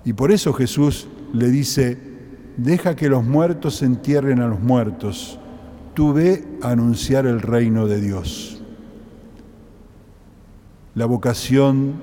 Y 0.04 0.12
por 0.12 0.32
eso 0.32 0.52
Jesús 0.52 1.08
le 1.32 1.48
dice, 1.48 1.98
deja 2.56 2.96
que 2.96 3.08
los 3.08 3.24
muertos 3.24 3.82
entierren 3.82 4.40
a 4.40 4.48
los 4.48 4.60
muertos, 4.60 5.38
tú 5.94 6.12
ve 6.12 6.44
a 6.62 6.70
anunciar 6.70 7.26
el 7.26 7.40
reino 7.40 7.86
de 7.86 8.00
Dios. 8.00 8.62
La 10.94 11.06
vocación 11.06 11.94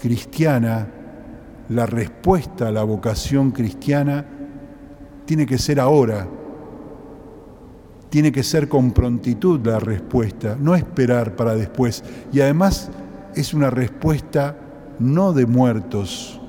cristiana, 0.00 0.88
la 1.68 1.86
respuesta 1.86 2.68
a 2.68 2.72
la 2.72 2.84
vocación 2.84 3.50
cristiana, 3.50 4.24
tiene 5.26 5.46
que 5.46 5.58
ser 5.58 5.78
ahora, 5.78 6.26
tiene 8.10 8.32
que 8.32 8.42
ser 8.42 8.68
con 8.68 8.90
prontitud 8.90 9.64
la 9.64 9.78
respuesta, 9.78 10.56
no 10.60 10.74
esperar 10.74 11.36
para 11.36 11.54
después. 11.54 12.02
Y 12.32 12.40
además 12.40 12.90
es 13.34 13.54
una 13.54 13.70
respuesta 13.70 14.56
no 14.98 15.32
de 15.32 15.46
muertos, 15.46 16.40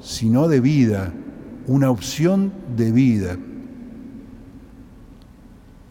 sino 0.00 0.48
de 0.48 0.60
vida, 0.60 1.12
una 1.66 1.90
opción 1.90 2.52
de 2.76 2.90
vida. 2.90 3.36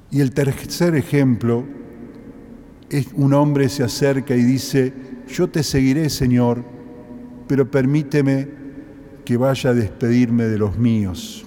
Y 0.09 0.19
el 0.19 0.33
tercer 0.33 0.95
ejemplo 0.95 1.63
es 2.89 3.07
un 3.15 3.33
hombre 3.33 3.69
se 3.69 3.83
acerca 3.83 4.35
y 4.35 4.43
dice, 4.43 4.91
yo 5.27 5.49
te 5.49 5.63
seguiré, 5.63 6.09
Señor, 6.09 6.65
pero 7.47 7.69
permíteme 7.69 8.49
que 9.23 9.37
vaya 9.37 9.69
a 9.69 9.73
despedirme 9.73 10.45
de 10.45 10.57
los 10.57 10.77
míos. 10.77 11.45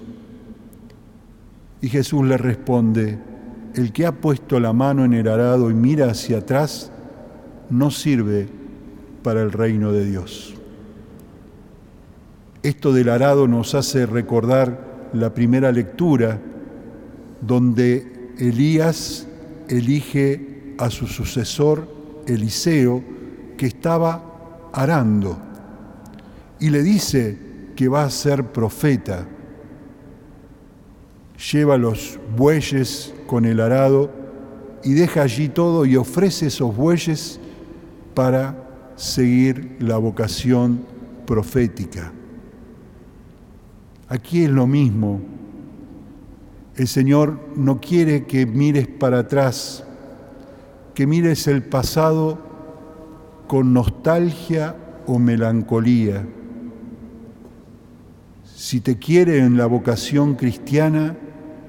Y 1.82 1.88
Jesús 1.88 2.24
le 2.24 2.38
responde, 2.38 3.18
el 3.74 3.92
que 3.92 4.06
ha 4.06 4.12
puesto 4.12 4.60
la 4.60 4.72
mano 4.72 5.04
en 5.04 5.12
el 5.14 5.28
arado 5.28 5.70
y 5.70 5.74
mira 5.74 6.10
hacia 6.10 6.38
atrás, 6.38 6.90
no 7.70 7.90
sirve 7.90 8.48
para 9.22 9.42
el 9.42 9.52
reino 9.52 9.92
de 9.92 10.04
Dios. 10.04 10.54
Esto 12.62 12.92
del 12.92 13.08
arado 13.08 13.48
nos 13.48 13.74
hace 13.74 14.06
recordar 14.06 15.10
la 15.12 15.34
primera 15.34 15.70
lectura 15.70 16.40
donde 17.40 18.32
Elías 18.38 19.26
elige 19.68 20.74
a 20.78 20.90
su 20.90 21.06
sucesor 21.06 21.88
Eliseo 22.26 23.02
que 23.56 23.66
estaba 23.66 24.70
arando 24.72 25.38
y 26.58 26.70
le 26.70 26.82
dice 26.82 27.38
que 27.76 27.88
va 27.88 28.04
a 28.04 28.10
ser 28.10 28.44
profeta. 28.52 29.26
Lleva 31.52 31.76
los 31.76 32.18
bueyes 32.36 33.14
con 33.34 33.46
el 33.46 33.58
arado 33.58 34.12
y 34.84 34.92
deja 34.92 35.22
allí 35.22 35.48
todo 35.48 35.84
y 35.86 35.96
ofrece 35.96 36.46
esos 36.46 36.76
bueyes 36.76 37.40
para 38.14 38.92
seguir 38.94 39.74
la 39.80 39.96
vocación 39.96 40.82
profética. 41.26 42.12
Aquí 44.06 44.44
es 44.44 44.50
lo 44.50 44.68
mismo. 44.68 45.20
El 46.76 46.86
Señor 46.86 47.40
no 47.56 47.80
quiere 47.80 48.24
que 48.24 48.46
mires 48.46 48.86
para 48.86 49.18
atrás, 49.18 49.82
que 50.94 51.04
mires 51.04 51.48
el 51.48 51.64
pasado 51.64 52.38
con 53.48 53.72
nostalgia 53.72 54.76
o 55.08 55.18
melancolía. 55.18 56.24
Si 58.44 58.80
te 58.80 58.96
quiere 58.96 59.38
en 59.38 59.56
la 59.56 59.66
vocación 59.66 60.36
cristiana, 60.36 61.16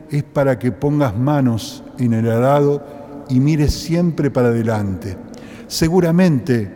es 0.09 0.23
para 0.23 0.59
que 0.59 0.71
pongas 0.71 1.17
manos 1.17 1.83
en 1.97 2.13
el 2.13 2.29
arado 2.29 2.83
y 3.29 3.39
mires 3.39 3.73
siempre 3.73 4.29
para 4.31 4.49
adelante. 4.49 5.17
Seguramente 5.67 6.71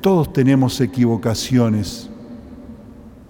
todos 0.00 0.32
tenemos 0.32 0.80
equivocaciones, 0.80 2.08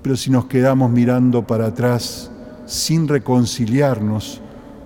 pero 0.03 0.17
si 0.17 0.31
nos 0.31 0.47
quedamos 0.47 0.91
mirando 0.91 1.47
para 1.47 1.67
atrás 1.67 2.31
sin 2.67 3.09
reconciliarnos, 3.09 4.41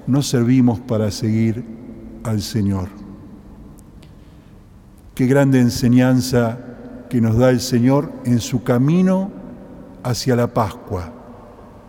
no 0.07 0.23
servimos 0.23 0.81
para 0.81 1.11
seguir 1.11 1.65
al 2.25 2.43
Señor. 2.43 2.89
Qué 5.15 5.27
grande 5.27 5.61
enseñanza 5.61 6.59
que 7.09 7.21
nos 7.21 7.37
da 7.37 7.51
el 7.51 7.61
Señor 7.61 8.13
en 8.25 8.41
su 8.41 8.63
camino 8.63 9.31
hacia 10.03 10.35
la 10.37 10.53
Pascua. 10.53 11.24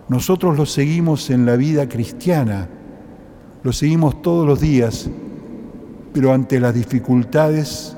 Nosotros 0.07 0.57
lo 0.57 0.65
seguimos 0.65 1.29
en 1.29 1.45
la 1.45 1.55
vida 1.55 1.89
cristiana, 1.89 2.67
lo 3.63 3.73
seguimos 3.73 4.21
todos 4.21 4.45
los 4.45 4.61
días, 4.61 5.09
pero 6.13 6.31
ante 6.31 6.59
las 6.59 6.73
dificultades 6.73 7.97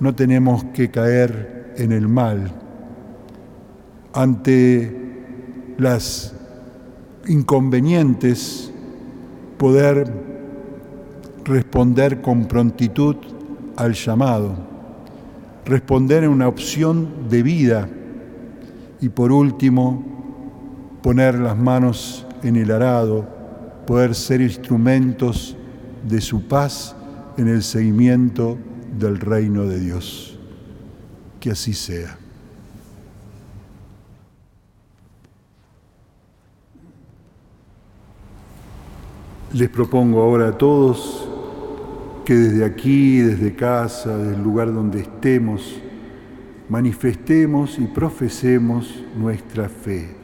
no 0.00 0.14
tenemos 0.14 0.64
que 0.74 0.90
caer 0.90 1.74
en 1.76 1.92
el 1.92 2.08
mal. 2.08 2.50
Ante 4.12 4.94
las 5.78 6.34
inconvenientes, 7.26 8.72
poder 9.56 10.12
responder 11.44 12.20
con 12.20 12.46
prontitud 12.46 13.16
al 13.76 13.94
llamado, 13.94 14.54
responder 15.64 16.24
en 16.24 16.30
una 16.30 16.48
opción 16.48 17.28
de 17.30 17.42
vida 17.42 17.88
y 19.00 19.08
por 19.08 19.32
último, 19.32 20.13
poner 21.04 21.34
las 21.34 21.54
manos 21.54 22.26
en 22.42 22.56
el 22.56 22.70
arado, 22.70 23.28
poder 23.86 24.14
ser 24.14 24.40
instrumentos 24.40 25.54
de 26.02 26.18
su 26.22 26.48
paz 26.48 26.96
en 27.36 27.46
el 27.46 27.62
seguimiento 27.62 28.56
del 28.98 29.20
reino 29.20 29.64
de 29.64 29.80
Dios. 29.80 30.38
Que 31.40 31.50
así 31.50 31.74
sea. 31.74 32.16
Les 39.52 39.68
propongo 39.68 40.22
ahora 40.22 40.48
a 40.48 40.56
todos 40.56 41.28
que 42.24 42.34
desde 42.34 42.64
aquí, 42.64 43.18
desde 43.18 43.54
casa, 43.54 44.16
desde 44.16 44.36
el 44.36 44.42
lugar 44.42 44.72
donde 44.72 45.00
estemos, 45.00 45.82
manifestemos 46.70 47.78
y 47.78 47.88
profesemos 47.88 49.04
nuestra 49.14 49.68
fe. 49.68 50.23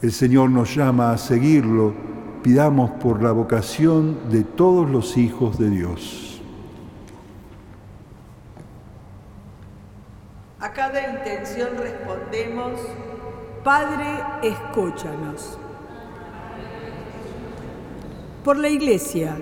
El 0.00 0.12
Señor 0.12 0.50
nos 0.50 0.76
llama 0.76 1.10
a 1.10 1.18
seguirlo. 1.18 1.92
Pidamos 2.44 2.92
por 3.02 3.20
la 3.20 3.32
vocación 3.32 4.30
de 4.30 4.44
todos 4.44 4.88
los 4.88 5.16
hijos 5.16 5.58
de 5.58 5.70
Dios. 5.70 6.40
A 10.60 10.72
cada 10.72 11.16
intención 11.16 11.70
respondemos, 11.76 12.80
Padre, 13.64 14.06
escúchanos. 14.44 15.58
Por 18.44 18.56
la 18.56 18.68
Iglesia 18.68 19.36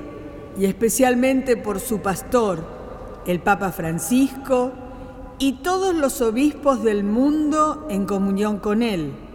y 0.59 0.64
especialmente 0.64 1.59
por 1.59 1.81
su 1.81 2.01
pastor, 2.01 2.64
el 3.27 3.40
Papa 3.40 3.73
Francisco, 3.73 4.73
y 5.38 5.61
todos 5.62 5.95
los 5.95 6.23
obispos 6.23 6.83
del 6.83 7.05
mundo 7.05 7.87
en 7.90 8.07
comunión 8.07 8.59
con 8.59 8.83
él, 8.83 9.25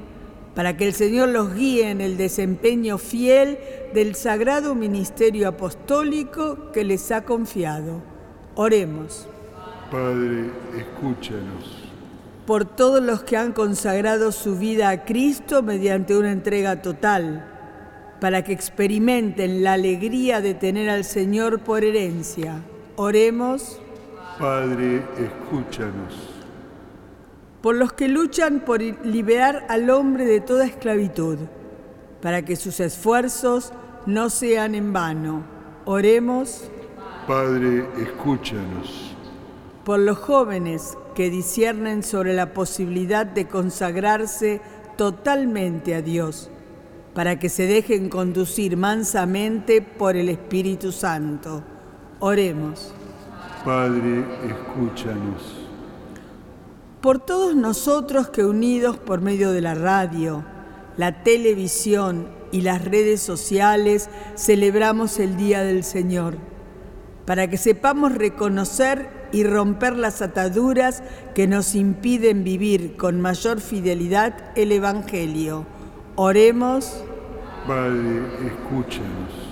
para 0.56 0.76
que 0.76 0.88
el 0.88 0.94
Señor 0.94 1.30
los 1.30 1.54
guíe 1.54 1.90
en 1.90 2.02
el 2.02 2.18
desempeño 2.18 2.98
fiel 2.98 3.58
del 3.94 4.16
sagrado 4.16 4.76
ministerio 4.76 5.48
apostólico 5.48 6.72
que 6.72 6.84
les 6.84 7.12
ha 7.12 7.24
confiado. 7.24 8.02
Oremos. 8.56 9.28
Padre, 9.90 10.50
escúchanos. 10.78 11.90
Por 12.46 12.66
todos 12.66 13.02
los 13.02 13.24
que 13.24 13.38
han 13.38 13.54
consagrado 13.54 14.32
su 14.32 14.58
vida 14.58 14.90
a 14.90 15.06
Cristo 15.06 15.64
mediante 15.64 16.18
una 16.18 16.32
entrega 16.32 16.82
total, 16.82 17.48
para 18.20 18.44
que 18.44 18.52
experimenten 18.52 19.64
la 19.64 19.74
alegría 19.74 20.42
de 20.42 20.54
tener 20.54 20.90
al 20.90 21.06
Señor 21.06 21.60
por 21.60 21.84
herencia. 21.84 22.62
Oremos. 22.96 23.80
Padre, 24.38 25.02
escúchanos. 25.18 26.31
Por 27.62 27.76
los 27.76 27.94
que 27.94 28.08
luchan 28.08 28.62
por 28.62 28.82
liberar 28.82 29.66
al 29.70 29.90
hombre 29.90 30.26
de 30.26 30.42
toda 30.42 30.66
esclavitud, 30.66 31.38
para 32.22 32.44
que 32.44 32.56
sus 32.56 32.80
esfuerzos 32.80 33.72
no 34.06 34.30
sean 34.30 34.74
en 34.76 34.94
vano. 34.94 35.44
Oremos. 35.86 36.70
Padre, 37.28 37.88
escúchanos. 38.02 39.16
Por 39.86 40.00
los 40.00 40.18
jóvenes 40.18 40.98
que 41.16 41.30
disciernen 41.30 42.04
sobre 42.04 42.34
la 42.34 42.54
posibilidad 42.54 43.26
de 43.26 43.48
consagrarse 43.48 44.62
totalmente 44.98 45.94
a 45.94 46.02
Dios, 46.02 46.50
para 47.14 47.38
que 47.38 47.50
se 47.50 47.68
dejen 47.68 48.10
conducir 48.10 48.78
mansamente 48.78 49.82
por 49.82 50.16
el 50.16 50.30
Espíritu 50.30 50.92
Santo. 50.92 51.64
Oremos. 52.20 52.94
Padre, 53.66 54.26
escúchanos. 54.48 55.61
Por 57.02 57.18
todos 57.18 57.56
nosotros 57.56 58.30
que 58.30 58.46
unidos 58.46 58.98
por 58.98 59.22
medio 59.22 59.52
de 59.52 59.62
la 59.62 59.74
radio, 59.74 60.46
la 60.98 61.24
televisión 61.24 62.28
y 62.52 62.62
las 62.62 62.86
redes 62.86 63.22
sociales 63.22 64.08
celebramos 64.36 65.18
el 65.18 65.36
Día 65.36 65.64
del 65.64 65.84
Señor, 65.84 66.36
para 67.26 67.48
que 67.50 67.58
sepamos 67.58 68.14
reconocer 68.14 69.10
y 69.32 69.44
romper 69.44 69.98
las 69.98 70.22
ataduras 70.22 71.02
que 71.34 71.48
nos 71.48 71.74
impiden 71.74 72.44
vivir 72.44 72.98
con 72.98 73.20
mayor 73.20 73.62
fidelidad 73.62 74.36
el 74.56 74.72
Evangelio. 74.72 75.66
Oremos. 76.16 77.04
Padre, 77.66 78.22
escúchanos. 78.46 79.52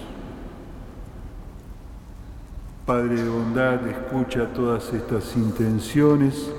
Padre 2.86 3.24
de 3.24 3.30
bondad, 3.30 3.88
escucha 3.88 4.54
todas 4.54 4.94
estas 4.94 5.36
intenciones, 5.36 6.52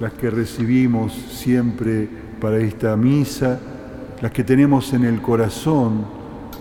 las 0.00 0.12
que 0.12 0.30
recibimos 0.30 1.12
siempre 1.12 2.08
para 2.40 2.58
esta 2.58 2.96
misa, 2.96 3.58
las 4.20 4.32
que 4.32 4.44
tenemos 4.44 4.92
en 4.92 5.04
el 5.04 5.20
corazón, 5.20 6.04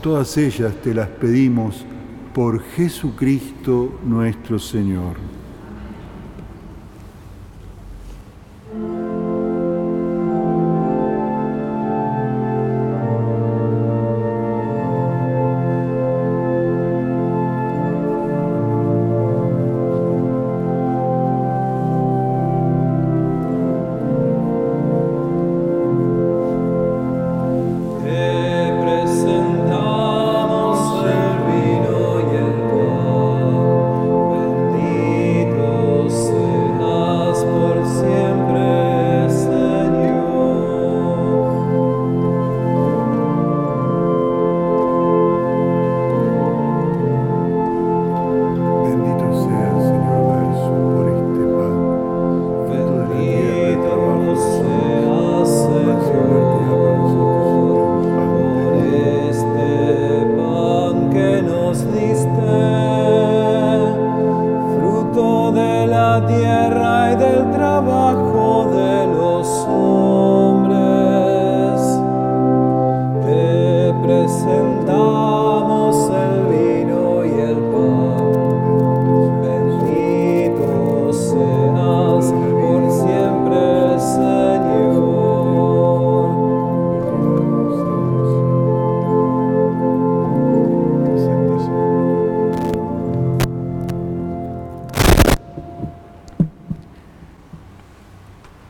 todas 0.01 0.37
ellas 0.37 0.73
te 0.83 0.93
las 0.93 1.07
pedimos 1.07 1.85
por 2.33 2.61
Jesucristo 2.61 3.99
nuestro 4.05 4.59
Señor. 4.59 5.34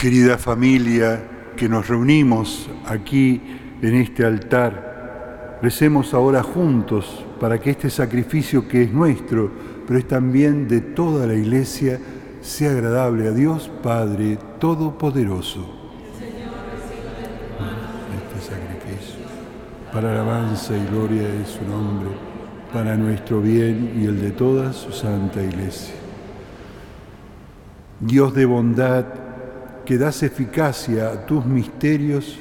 Querida 0.06 0.38
familia 0.38 1.20
que 1.58 1.68
nos 1.68 1.88
reunimos 1.88 2.70
aquí 2.86 3.42
en 3.82 3.96
este 3.96 4.24
altar, 4.24 5.58
recemos 5.64 6.14
ahora 6.14 6.44
juntos 6.44 7.26
para 7.40 7.60
que 7.60 7.72
este 7.72 7.90
sacrificio 7.90 8.68
que 8.68 8.84
es 8.84 8.94
nuestro, 8.94 9.52
pero 9.88 9.98
es 9.98 10.08
también 10.08 10.68
de 10.68 10.82
toda 10.82 11.26
la 11.26 11.34
iglesia, 11.34 12.00
sea 12.40 12.70
agradable 12.70 13.30
a 13.30 13.32
Dios 13.32 13.72
Padre 13.82 14.38
Todopoderoso. 14.60 15.66
Este 18.16 18.42
sacrificio, 18.42 19.26
para 19.92 20.12
alabanza 20.12 20.78
y 20.78 20.86
gloria 20.86 21.28
de 21.28 21.46
su 21.48 21.64
nombre, 21.68 22.10
para 22.72 22.96
nuestro 22.96 23.42
bien 23.42 23.94
y 24.00 24.06
el 24.06 24.22
de 24.22 24.30
toda 24.30 24.72
su 24.72 24.92
santa 24.92 25.42
iglesia. 25.42 25.96
Dios 28.02 28.36
de 28.36 28.46
bondad, 28.46 29.25
que 29.86 29.98
das 29.98 30.24
eficacia 30.24 31.12
a 31.12 31.26
tus 31.26 31.46
misterios, 31.46 32.40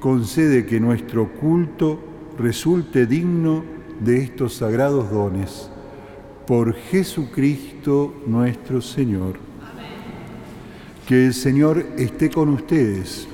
concede 0.00 0.66
que 0.66 0.80
nuestro 0.80 1.32
culto 1.32 2.00
resulte 2.36 3.06
digno 3.06 3.64
de 4.00 4.22
estos 4.22 4.54
sagrados 4.54 5.10
dones. 5.10 5.70
Por 6.46 6.74
Jesucristo 6.74 8.22
nuestro 8.26 8.82
Señor. 8.82 9.36
Que 11.06 11.26
el 11.26 11.34
Señor 11.34 11.86
esté 11.96 12.28
con 12.28 12.48
ustedes. 12.48 13.28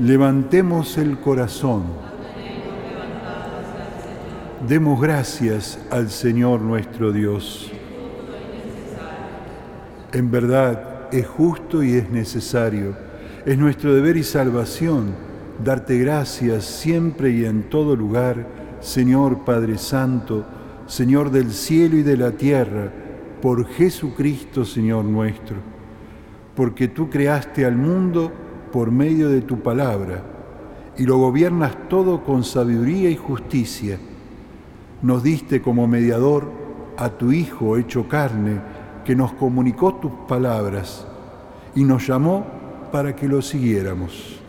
Levantemos 0.00 0.96
el 0.98 1.18
corazón. 1.18 1.84
Demos 4.66 5.00
gracias 5.00 5.78
al 5.90 6.10
Señor 6.10 6.60
nuestro 6.60 7.12
Dios. 7.12 7.70
En 10.12 10.30
verdad, 10.30 10.95
es 11.12 11.26
justo 11.26 11.82
y 11.82 11.94
es 11.94 12.10
necesario. 12.10 12.94
Es 13.44 13.58
nuestro 13.58 13.94
deber 13.94 14.16
y 14.16 14.22
salvación 14.22 15.14
darte 15.64 15.98
gracias 15.98 16.64
siempre 16.64 17.30
y 17.30 17.44
en 17.44 17.64
todo 17.64 17.96
lugar, 17.96 18.46
Señor 18.80 19.44
Padre 19.44 19.78
Santo, 19.78 20.44
Señor 20.86 21.30
del 21.30 21.52
cielo 21.52 21.96
y 21.96 22.02
de 22.02 22.16
la 22.16 22.32
tierra, 22.32 22.90
por 23.40 23.66
Jesucristo, 23.66 24.64
Señor 24.64 25.04
nuestro, 25.04 25.56
porque 26.54 26.88
tú 26.88 27.08
creaste 27.10 27.64
al 27.64 27.76
mundo 27.76 28.32
por 28.72 28.90
medio 28.90 29.28
de 29.28 29.42
tu 29.42 29.60
palabra, 29.60 30.22
y 30.98 31.04
lo 31.04 31.18
gobiernas 31.18 31.88
todo 31.88 32.24
con 32.24 32.44
sabiduría 32.44 33.10
y 33.10 33.16
justicia. 33.16 33.98
Nos 35.02 35.22
diste 35.22 35.60
como 35.60 35.86
mediador 35.86 36.50
a 36.96 37.10
tu 37.10 37.32
Hijo 37.32 37.76
hecho 37.76 38.08
carne, 38.08 38.60
que 39.06 39.14
nos 39.14 39.32
comunicó 39.34 39.94
tus 39.94 40.10
palabras 40.26 41.06
y 41.76 41.84
nos 41.84 42.08
llamó 42.08 42.44
para 42.90 43.14
que 43.14 43.28
lo 43.28 43.40
siguiéramos. 43.40 44.40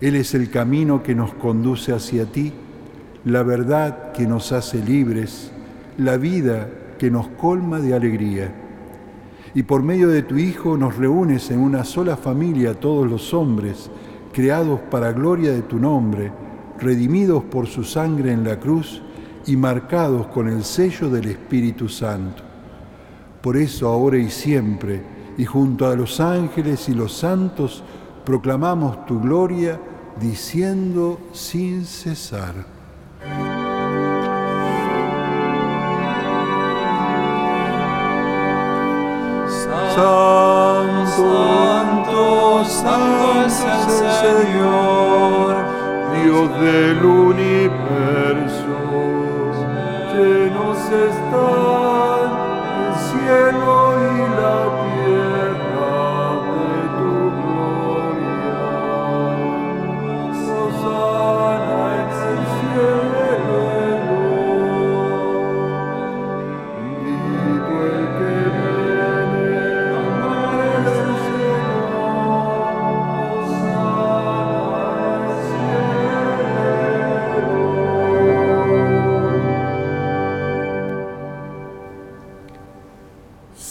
Él 0.00 0.16
es 0.16 0.34
el 0.34 0.50
camino 0.50 1.00
que 1.04 1.14
nos 1.14 1.32
conduce 1.34 1.92
hacia 1.92 2.26
ti, 2.26 2.52
la 3.24 3.44
verdad 3.44 4.10
que 4.10 4.26
nos 4.26 4.50
hace 4.50 4.82
libres, 4.84 5.52
la 5.96 6.16
vida 6.16 6.68
que 6.98 7.08
nos 7.08 7.28
colma 7.28 7.78
de 7.78 7.94
alegría. 7.94 8.52
Y 9.54 9.62
por 9.62 9.84
medio 9.84 10.08
de 10.08 10.22
tu 10.22 10.36
Hijo 10.36 10.76
nos 10.76 10.96
reúnes 10.96 11.48
en 11.52 11.60
una 11.60 11.84
sola 11.84 12.16
familia 12.16 12.74
todos 12.74 13.08
los 13.08 13.32
hombres, 13.32 13.92
creados 14.32 14.80
para 14.90 15.12
gloria 15.12 15.52
de 15.52 15.62
tu 15.62 15.78
nombre, 15.78 16.32
redimidos 16.80 17.44
por 17.44 17.68
su 17.68 17.84
sangre 17.84 18.32
en 18.32 18.42
la 18.42 18.58
cruz 18.58 19.02
y 19.46 19.56
marcados 19.56 20.26
con 20.26 20.48
el 20.48 20.64
sello 20.64 21.08
del 21.08 21.28
Espíritu 21.28 21.88
Santo. 21.88 22.47
Por 23.42 23.56
eso 23.56 23.88
ahora 23.88 24.18
y 24.18 24.30
siempre, 24.30 25.02
y 25.36 25.44
junto 25.44 25.86
a 25.86 25.94
los 25.94 26.18
ángeles 26.18 26.88
y 26.88 26.94
los 26.94 27.12
santos, 27.12 27.84
proclamamos 28.24 29.06
tu 29.06 29.20
gloria 29.20 29.80
diciendo 30.20 31.18
sin 31.32 31.84
cesar. 31.84 32.54
Santo, 39.94 41.24
Santo 42.64 43.44
es 43.46 43.64
el 43.64 43.90
Señor, 44.24 45.56
Dios 46.22 46.48
del 46.60 47.04
universo. 47.04 48.76
Llenos 50.12 50.78
están 50.78 52.08
el 52.12 52.17
cielo 53.08 53.96
y 53.96 54.28
la 54.38 54.58
tierra 54.82 54.97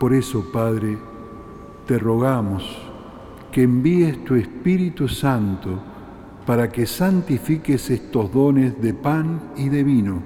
Por 0.00 0.14
eso, 0.14 0.50
Padre, 0.50 0.96
te 1.86 1.98
rogamos 1.98 2.64
que 3.52 3.64
envíes 3.64 4.24
tu 4.24 4.34
Espíritu 4.34 5.08
Santo 5.08 5.78
para 6.46 6.70
que 6.70 6.86
santifiques 6.86 7.90
estos 7.90 8.32
dones 8.32 8.80
de 8.80 8.94
pan 8.94 9.52
y 9.58 9.68
de 9.68 9.84
vino, 9.84 10.22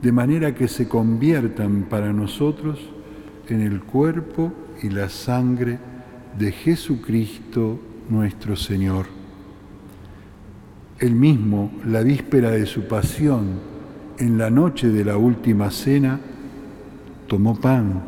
de 0.00 0.12
manera 0.12 0.54
que 0.54 0.68
se 0.68 0.86
conviertan 0.86 1.86
para 1.90 2.12
nosotros 2.12 2.78
en 3.48 3.62
el 3.62 3.80
cuerpo 3.82 4.52
y 4.80 4.90
la 4.90 5.08
sangre 5.08 5.80
de 6.38 6.52
Jesucristo 6.52 7.80
nuestro 8.08 8.54
Señor. 8.54 9.06
Él 11.00 11.16
mismo, 11.16 11.72
la 11.84 12.02
víspera 12.02 12.52
de 12.52 12.64
su 12.64 12.86
pasión, 12.86 13.58
en 14.18 14.38
la 14.38 14.50
noche 14.50 14.88
de 14.90 15.04
la 15.04 15.16
última 15.16 15.72
cena, 15.72 16.20
tomó 17.26 17.60
pan, 17.60 18.07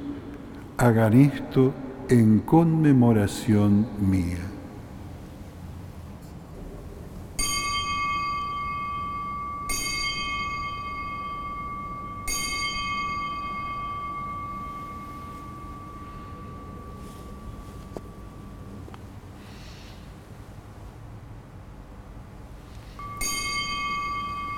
hagan 0.81 1.13
esto 1.13 1.71
en 2.09 2.39
conmemoración 2.39 3.85
mía. 3.99 4.39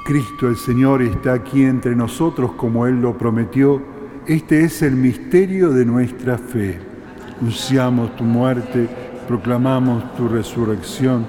Cristo 0.05 0.47
el 0.47 0.55
Señor 0.55 1.01
está 1.01 1.33
aquí 1.33 1.63
entre 1.63 1.97
nosotros 1.97 2.53
como 2.53 2.87
Él 2.87 3.01
lo 3.01 3.17
prometió 3.17 3.92
este 4.27 4.63
es 4.63 4.81
el 4.81 4.95
misterio 4.95 5.71
de 5.71 5.85
nuestra 5.85 6.37
fe. 6.37 6.79
Anunciamos 7.39 8.15
tu 8.15 8.23
muerte, 8.23 8.87
proclamamos 9.27 10.15
tu 10.15 10.29
resurrección. 10.29 11.25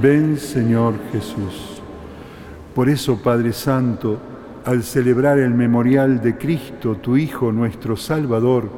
Ven, 0.00 0.36
Señor 0.36 0.94
Jesús. 1.10 1.82
Por 2.74 2.88
eso, 2.88 3.20
Padre 3.20 3.52
Santo, 3.52 4.20
al 4.64 4.84
celebrar 4.84 5.38
el 5.38 5.52
memorial 5.52 6.20
de 6.20 6.36
Cristo, 6.36 6.96
tu 6.96 7.16
Hijo, 7.16 7.50
nuestro 7.50 7.96
Salvador, 7.96 8.70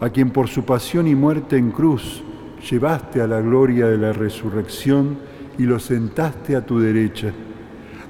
a 0.00 0.10
quien 0.10 0.30
por 0.30 0.48
su 0.48 0.64
pasión 0.64 1.06
y 1.06 1.14
muerte 1.14 1.56
en 1.56 1.70
cruz 1.70 2.22
llevaste 2.70 3.22
a 3.22 3.26
la 3.26 3.40
gloria 3.40 3.86
de 3.86 3.96
la 3.96 4.12
resurrección 4.12 5.16
y 5.56 5.62
lo 5.62 5.78
sentaste 5.78 6.56
a 6.56 6.66
tu 6.66 6.78
derecha, 6.78 7.32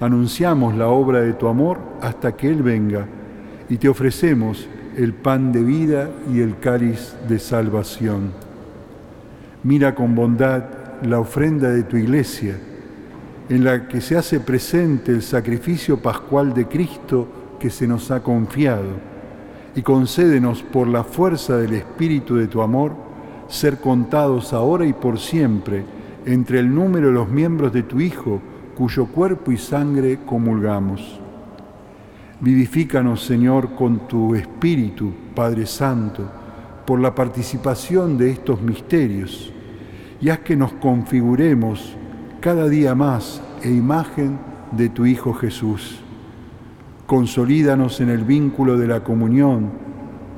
anunciamos 0.00 0.74
la 0.74 0.88
obra 0.88 1.20
de 1.20 1.34
tu 1.34 1.46
amor 1.46 1.78
hasta 2.00 2.36
que 2.36 2.48
Él 2.48 2.62
venga 2.62 3.06
y 3.68 3.76
te 3.76 3.88
ofrecemos 3.88 4.68
el 4.98 5.14
pan 5.14 5.52
de 5.52 5.62
vida 5.62 6.10
y 6.34 6.40
el 6.40 6.58
cáliz 6.58 7.14
de 7.28 7.38
salvación. 7.38 8.32
Mira 9.62 9.94
con 9.94 10.16
bondad 10.16 10.64
la 11.02 11.20
ofrenda 11.20 11.70
de 11.70 11.84
tu 11.84 11.96
iglesia, 11.96 12.56
en 13.48 13.62
la 13.62 13.86
que 13.86 14.00
se 14.00 14.16
hace 14.16 14.40
presente 14.40 15.12
el 15.12 15.22
sacrificio 15.22 16.02
pascual 16.02 16.52
de 16.52 16.66
Cristo 16.66 17.28
que 17.60 17.70
se 17.70 17.86
nos 17.86 18.10
ha 18.10 18.24
confiado, 18.24 18.88
y 19.76 19.82
concédenos 19.82 20.64
por 20.64 20.88
la 20.88 21.04
fuerza 21.04 21.56
del 21.56 21.74
Espíritu 21.74 22.34
de 22.34 22.48
tu 22.48 22.60
amor 22.60 22.92
ser 23.46 23.78
contados 23.78 24.52
ahora 24.52 24.84
y 24.84 24.92
por 24.92 25.20
siempre 25.20 25.84
entre 26.26 26.58
el 26.58 26.74
número 26.74 27.06
de 27.06 27.12
los 27.12 27.28
miembros 27.28 27.72
de 27.72 27.84
tu 27.84 28.00
Hijo, 28.00 28.40
cuyo 28.76 29.06
cuerpo 29.06 29.52
y 29.52 29.58
sangre 29.58 30.18
comulgamos. 30.26 31.20
Vivifícanos, 32.40 33.24
Señor, 33.24 33.74
con 33.74 34.06
tu 34.06 34.36
Espíritu, 34.36 35.12
Padre 35.34 35.66
Santo, 35.66 36.22
por 36.86 37.00
la 37.00 37.12
participación 37.12 38.16
de 38.16 38.30
estos 38.30 38.62
misterios, 38.62 39.52
y 40.20 40.28
haz 40.28 40.38
que 40.40 40.54
nos 40.54 40.72
configuremos 40.74 41.96
cada 42.40 42.68
día 42.68 42.94
más 42.94 43.42
e 43.60 43.70
imagen 43.70 44.38
de 44.70 44.88
tu 44.88 45.04
Hijo 45.04 45.34
Jesús. 45.34 45.98
Consolídanos 47.06 48.00
en 48.00 48.10
el 48.10 48.22
vínculo 48.24 48.78
de 48.78 48.86
la 48.86 49.02
comunión 49.02 49.70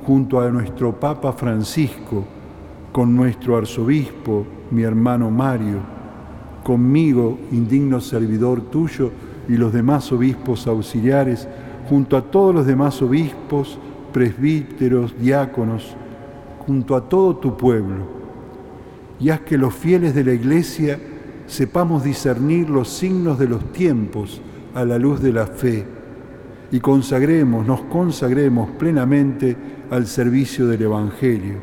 junto 0.06 0.40
a 0.40 0.48
nuestro 0.48 0.98
Papa 0.98 1.34
Francisco, 1.34 2.24
con 2.92 3.14
nuestro 3.14 3.58
arzobispo, 3.58 4.46
mi 4.70 4.84
hermano 4.84 5.30
Mario, 5.30 5.80
conmigo, 6.64 7.38
indigno 7.52 8.00
servidor 8.00 8.62
tuyo, 8.70 9.10
y 9.48 9.56
los 9.56 9.72
demás 9.72 10.10
obispos 10.12 10.66
auxiliares, 10.66 11.48
junto 11.90 12.16
a 12.16 12.22
todos 12.22 12.54
los 12.54 12.66
demás 12.66 13.02
obispos, 13.02 13.76
presbíteros, 14.12 15.12
diáconos, 15.18 15.96
junto 16.64 16.94
a 16.94 17.08
todo 17.08 17.34
tu 17.34 17.56
pueblo, 17.56 18.06
y 19.18 19.30
haz 19.30 19.40
que 19.40 19.58
los 19.58 19.74
fieles 19.74 20.14
de 20.14 20.22
la 20.22 20.32
Iglesia 20.32 21.00
sepamos 21.48 22.04
discernir 22.04 22.70
los 22.70 22.88
signos 22.88 23.40
de 23.40 23.48
los 23.48 23.72
tiempos 23.72 24.40
a 24.72 24.84
la 24.84 25.00
luz 25.00 25.20
de 25.20 25.32
la 25.32 25.48
fe, 25.48 25.84
y 26.70 26.78
consagremos, 26.78 27.66
nos 27.66 27.80
consagremos 27.80 28.70
plenamente 28.78 29.56
al 29.90 30.06
servicio 30.06 30.68
del 30.68 30.82
Evangelio. 30.82 31.56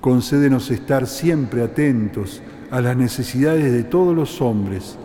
Concédenos 0.00 0.70
estar 0.70 1.08
siempre 1.08 1.64
atentos 1.64 2.40
a 2.70 2.80
las 2.80 2.96
necesidades 2.96 3.72
de 3.72 3.82
todos 3.82 4.14
los 4.14 4.40
hombres, 4.40 4.96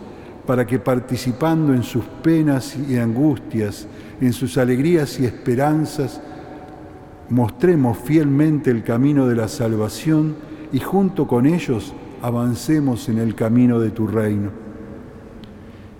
para 0.46 0.66
que 0.66 0.78
participando 0.78 1.72
en 1.72 1.82
sus 1.82 2.04
penas 2.22 2.76
y 2.88 2.96
angustias, 2.96 3.86
en 4.20 4.32
sus 4.32 4.58
alegrías 4.58 5.18
y 5.18 5.24
esperanzas, 5.24 6.20
mostremos 7.30 7.98
fielmente 7.98 8.70
el 8.70 8.82
camino 8.82 9.26
de 9.26 9.36
la 9.36 9.48
salvación 9.48 10.36
y 10.72 10.80
junto 10.80 11.26
con 11.26 11.46
ellos 11.46 11.94
avancemos 12.20 13.08
en 13.08 13.18
el 13.18 13.34
camino 13.34 13.80
de 13.80 13.90
tu 13.90 14.06
reino. 14.06 14.50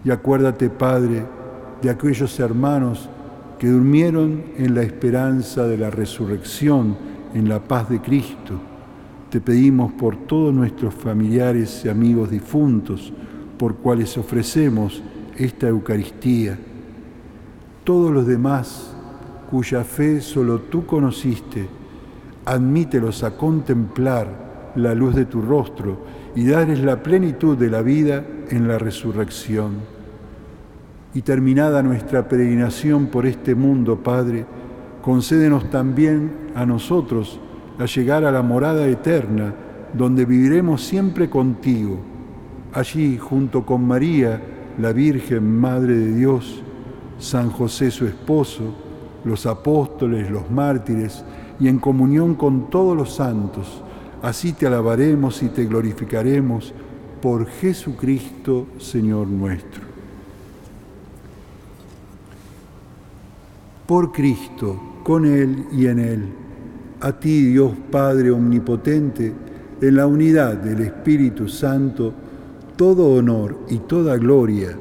Y 0.04 0.10
acuérdate, 0.10 0.68
Padre, 0.68 1.24
de 1.80 1.90
aquellos 1.90 2.38
hermanos 2.38 3.08
que 3.58 3.68
durmieron 3.68 4.42
en 4.58 4.74
la 4.74 4.82
esperanza 4.82 5.66
de 5.66 5.78
la 5.78 5.90
resurrección, 5.90 6.96
en 7.34 7.48
la 7.48 7.60
paz 7.60 7.88
de 7.88 8.00
Cristo. 8.00 8.60
Te 9.30 9.40
pedimos 9.40 9.92
por 9.92 10.16
todos 10.26 10.54
nuestros 10.54 10.94
familiares 10.94 11.82
y 11.84 11.88
amigos 11.88 12.30
difuntos, 12.30 13.12
por 13.58 13.76
cuales 13.76 14.16
ofrecemos 14.18 15.02
esta 15.36 15.68
Eucaristía. 15.68 16.58
Todos 17.84 18.12
los 18.12 18.26
demás 18.26 18.94
cuya 19.50 19.84
fe 19.84 20.20
solo 20.20 20.60
tú 20.60 20.86
conociste, 20.86 21.68
admítelos 22.44 23.22
a 23.22 23.36
contemplar 23.36 24.72
la 24.76 24.94
luz 24.94 25.14
de 25.14 25.26
tu 25.26 25.42
rostro 25.42 25.98
y 26.34 26.46
darles 26.46 26.80
la 26.80 27.02
plenitud 27.02 27.56
de 27.56 27.70
la 27.70 27.82
vida 27.82 28.24
en 28.50 28.66
la 28.66 28.78
resurrección. 28.78 29.74
Y 31.14 31.22
terminada 31.22 31.82
nuestra 31.82 32.28
peregrinación 32.28 33.06
por 33.06 33.26
este 33.26 33.54
mundo, 33.54 34.00
Padre, 34.02 34.46
concédenos 35.02 35.70
también 35.70 36.32
a 36.56 36.66
nosotros 36.66 37.38
a 37.78 37.84
llegar 37.86 38.24
a 38.24 38.32
la 38.32 38.42
morada 38.42 38.86
eterna, 38.86 39.54
donde 39.92 40.24
viviremos 40.24 40.82
siempre 40.82 41.30
contigo 41.30 42.13
Allí, 42.74 43.18
junto 43.18 43.64
con 43.64 43.86
María, 43.86 44.42
la 44.78 44.92
Virgen 44.92 45.60
Madre 45.60 45.96
de 45.96 46.12
Dios, 46.16 46.60
San 47.20 47.50
José 47.50 47.92
su 47.92 48.04
esposo, 48.04 48.74
los 49.24 49.46
apóstoles, 49.46 50.28
los 50.28 50.50
mártires, 50.50 51.24
y 51.60 51.68
en 51.68 51.78
comunión 51.78 52.34
con 52.34 52.70
todos 52.70 52.96
los 52.96 53.14
santos, 53.14 53.80
así 54.22 54.54
te 54.54 54.66
alabaremos 54.66 55.40
y 55.44 55.50
te 55.50 55.66
glorificaremos 55.66 56.74
por 57.22 57.46
Jesucristo, 57.46 58.66
Señor 58.78 59.28
nuestro. 59.28 59.82
Por 63.86 64.10
Cristo, 64.10 64.98
con 65.04 65.26
Él 65.26 65.66
y 65.70 65.86
en 65.86 65.98
Él, 66.00 66.28
a 67.00 67.12
ti 67.12 67.44
Dios 67.46 67.72
Padre 67.92 68.32
Omnipotente, 68.32 69.32
en 69.80 69.96
la 69.96 70.08
unidad 70.08 70.54
del 70.54 70.80
Espíritu 70.80 71.48
Santo, 71.48 72.23
todo 72.76 73.14
honor 73.14 73.58
y 73.68 73.78
toda 73.78 74.16
gloria 74.16 74.76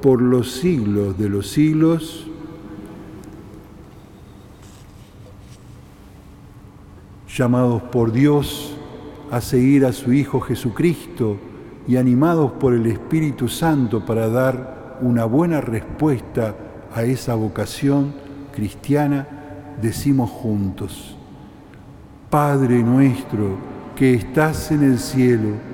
por 0.00 0.20
los 0.20 0.52
siglos 0.52 1.18
de 1.18 1.28
los 1.28 1.48
siglos. 1.48 2.26
Llamados 7.28 7.82
por 7.82 8.12
Dios 8.12 8.76
a 9.30 9.40
seguir 9.40 9.84
a 9.84 9.92
su 9.92 10.12
Hijo 10.12 10.40
Jesucristo 10.40 11.36
y 11.88 11.96
animados 11.96 12.52
por 12.52 12.72
el 12.72 12.86
Espíritu 12.86 13.48
Santo 13.48 14.04
para 14.04 14.28
dar 14.28 14.98
una 15.00 15.24
buena 15.24 15.60
respuesta 15.60 16.54
a 16.94 17.02
esa 17.02 17.34
vocación 17.34 18.14
cristiana, 18.52 19.26
decimos 19.82 20.30
juntos, 20.30 21.16
Padre 22.30 22.82
nuestro 22.82 23.58
que 23.96 24.14
estás 24.14 24.70
en 24.70 24.84
el 24.84 24.98
cielo, 24.98 25.73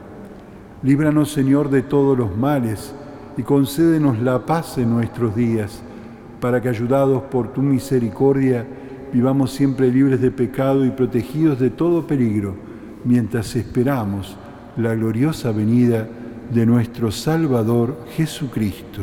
Líbranos, 0.83 1.31
Señor, 1.31 1.69
de 1.69 1.83
todos 1.83 2.17
los 2.17 2.35
males 2.35 2.93
y 3.37 3.43
concédenos 3.43 4.19
la 4.19 4.45
paz 4.47 4.79
en 4.79 4.89
nuestros 4.89 5.35
días, 5.35 5.81
para 6.39 6.59
que, 6.59 6.69
ayudados 6.69 7.21
por 7.23 7.53
tu 7.53 7.61
misericordia, 7.61 8.65
vivamos 9.13 9.51
siempre 9.51 9.91
libres 9.91 10.19
de 10.21 10.31
pecado 10.31 10.83
y 10.83 10.89
protegidos 10.89 11.59
de 11.59 11.69
todo 11.69 12.07
peligro, 12.07 12.55
mientras 13.03 13.55
esperamos 13.55 14.35
la 14.75 14.95
gloriosa 14.95 15.51
venida 15.51 16.07
de 16.51 16.65
nuestro 16.65 17.11
Salvador 17.11 18.05
Jesucristo. 18.15 19.01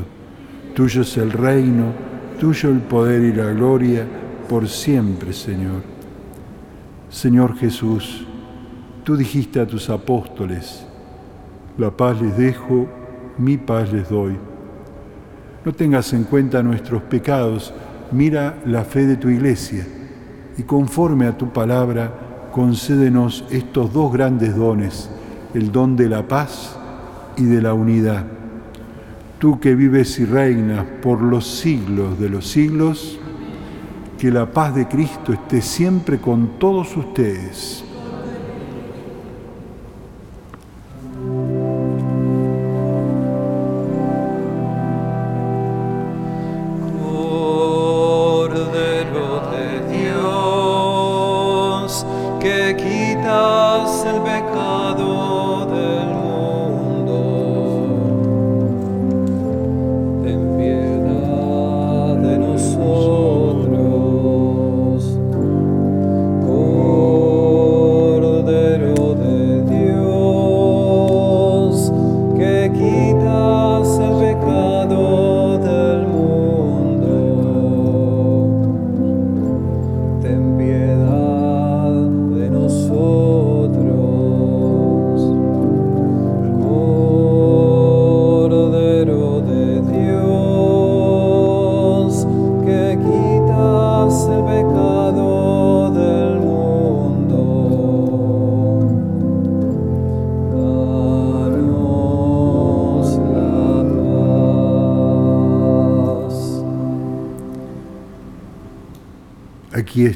Tuyo 0.75 1.03
es 1.03 1.17
el 1.17 1.31
reino, 1.31 1.93
tuyo 2.41 2.71
el 2.71 2.81
poder 2.81 3.23
y 3.23 3.33
la 3.33 3.53
gloria, 3.53 4.05
por 4.49 4.69
siempre, 4.69 5.33
Señor. 5.33 5.83
Señor 7.09 7.57
Jesús, 7.57 8.27
tú 9.05 9.17
dijiste 9.17 9.61
a 9.61 9.67
tus 9.67 9.89
apóstoles, 9.91 10.88
la 11.79 11.91
paz 11.91 12.21
les 12.21 12.37
dejo, 12.37 12.87
mi 13.39 13.57
paz 13.57 13.93
les 13.93 14.09
doy. 14.09 14.37
No 15.65 15.73
tengas 15.73 16.13
en 16.13 16.25
cuenta 16.25 16.63
nuestros 16.63 17.03
pecados, 17.03 17.73
mira 18.13 18.57
la 18.67 18.85
fe 18.85 19.07
de 19.07 19.17
tu 19.17 19.29
iglesia 19.29 19.87
y 20.59 20.65
conforme 20.65 21.27
a 21.27 21.39
tu 21.39 21.53
palabra, 21.53 22.13
concédenos 22.53 23.45
estos 23.51 23.93
dos 23.93 24.13
grandes 24.13 24.57
dones, 24.57 25.09
el 25.55 25.71
don 25.71 25.97
de 25.97 26.09
la 26.09 26.27
paz 26.27 26.77
y 27.37 27.45
de 27.45 27.63
la 27.63 27.75
unidad. 27.75 28.25
Tú 29.39 29.61
que 29.61 29.77
vives 29.77 30.19
y 30.19 30.25
reinas 30.25 30.85
por 31.01 31.23
los 31.23 31.47
siglos 31.47 32.19
de 32.19 32.29
los 32.29 32.45
siglos, 32.45 33.21
que 34.19 34.33
la 34.33 34.47
paz 34.47 34.75
de 34.75 34.89
Cristo 34.89 35.33
esté 35.33 35.63
siempre 35.63 36.19
con 36.19 36.59
todos 36.59 36.97
ustedes. 36.97 37.85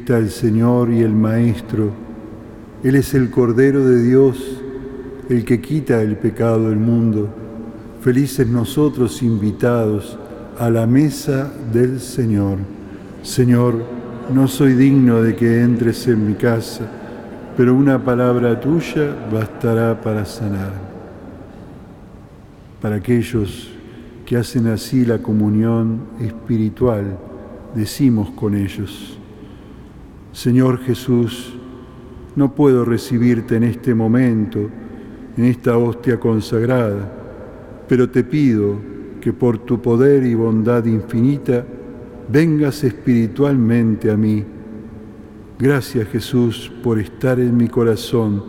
Está 0.02 0.18
el 0.18 0.30
Señor 0.30 0.90
y 0.90 1.00
el 1.02 1.14
Maestro. 1.14 1.92
Él 2.82 2.96
es 2.96 3.14
el 3.14 3.30
Cordero 3.30 3.86
de 3.86 4.02
Dios, 4.02 4.60
el 5.28 5.44
que 5.44 5.60
quita 5.60 6.02
el 6.02 6.16
pecado 6.16 6.70
del 6.70 6.78
mundo. 6.78 7.28
Felices 8.00 8.48
nosotros 8.48 9.22
invitados 9.22 10.18
a 10.58 10.70
la 10.70 10.88
mesa 10.88 11.52
del 11.72 12.00
Señor. 12.00 12.58
Señor, 13.22 13.76
no 14.34 14.48
soy 14.48 14.74
digno 14.74 15.22
de 15.22 15.36
que 15.36 15.62
entres 15.62 16.08
en 16.08 16.26
mi 16.26 16.34
casa, 16.34 16.84
pero 17.56 17.72
una 17.72 18.04
palabra 18.04 18.58
tuya 18.58 19.14
bastará 19.32 20.00
para 20.00 20.24
sanar. 20.24 20.72
Para 22.80 22.96
aquellos 22.96 23.70
que 24.26 24.36
hacen 24.36 24.66
así 24.66 25.04
la 25.04 25.18
comunión 25.18 26.00
espiritual, 26.20 27.16
decimos 27.76 28.30
con 28.30 28.56
ellos, 28.56 29.20
Señor 30.32 30.78
Jesús, 30.78 31.54
no 32.36 32.54
puedo 32.54 32.84
recibirte 32.84 33.56
en 33.56 33.64
este 33.64 33.94
momento, 33.94 34.70
en 35.36 35.44
esta 35.44 35.76
hostia 35.76 36.18
consagrada, 36.18 37.12
pero 37.86 38.08
te 38.08 38.24
pido 38.24 38.76
que 39.20 39.32
por 39.32 39.58
tu 39.58 39.80
poder 39.80 40.24
y 40.24 40.34
bondad 40.34 40.84
infinita 40.86 41.64
vengas 42.28 42.82
espiritualmente 42.82 44.10
a 44.10 44.16
mí. 44.16 44.44
Gracias 45.58 46.08
Jesús 46.08 46.72
por 46.82 46.98
estar 46.98 47.38
en 47.38 47.56
mi 47.56 47.68
corazón, 47.68 48.42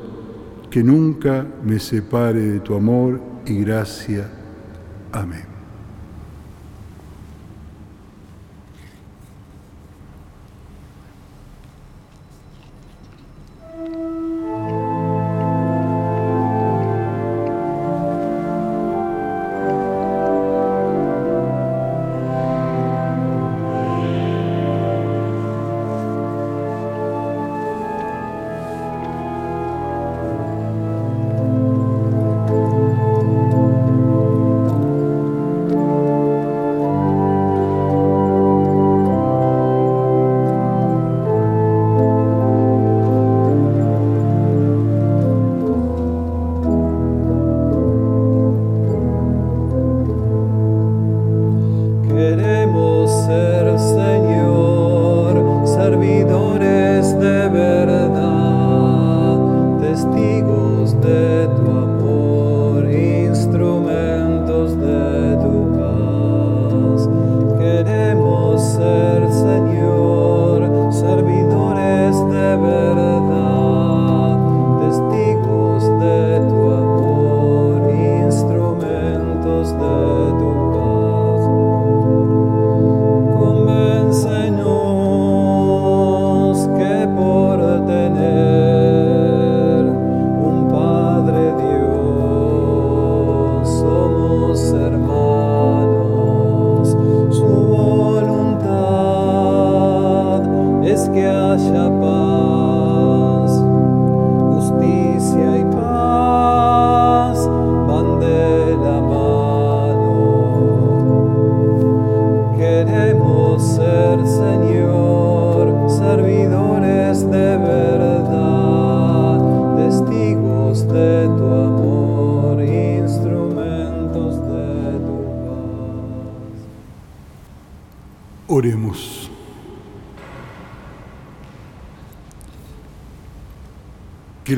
que 0.70 0.84
nunca 0.84 1.46
me 1.64 1.80
separe 1.80 2.40
de 2.40 2.60
tu 2.62 2.76
amor 2.76 3.22
y 3.46 3.60
gracia. 3.60 4.30
Amén. 5.12 5.53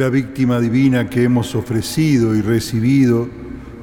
La 0.06 0.12
víctima 0.12 0.60
divina 0.60 1.10
que 1.10 1.24
hemos 1.24 1.56
ofrecido 1.56 2.36
y 2.36 2.42
recibido 2.44 3.28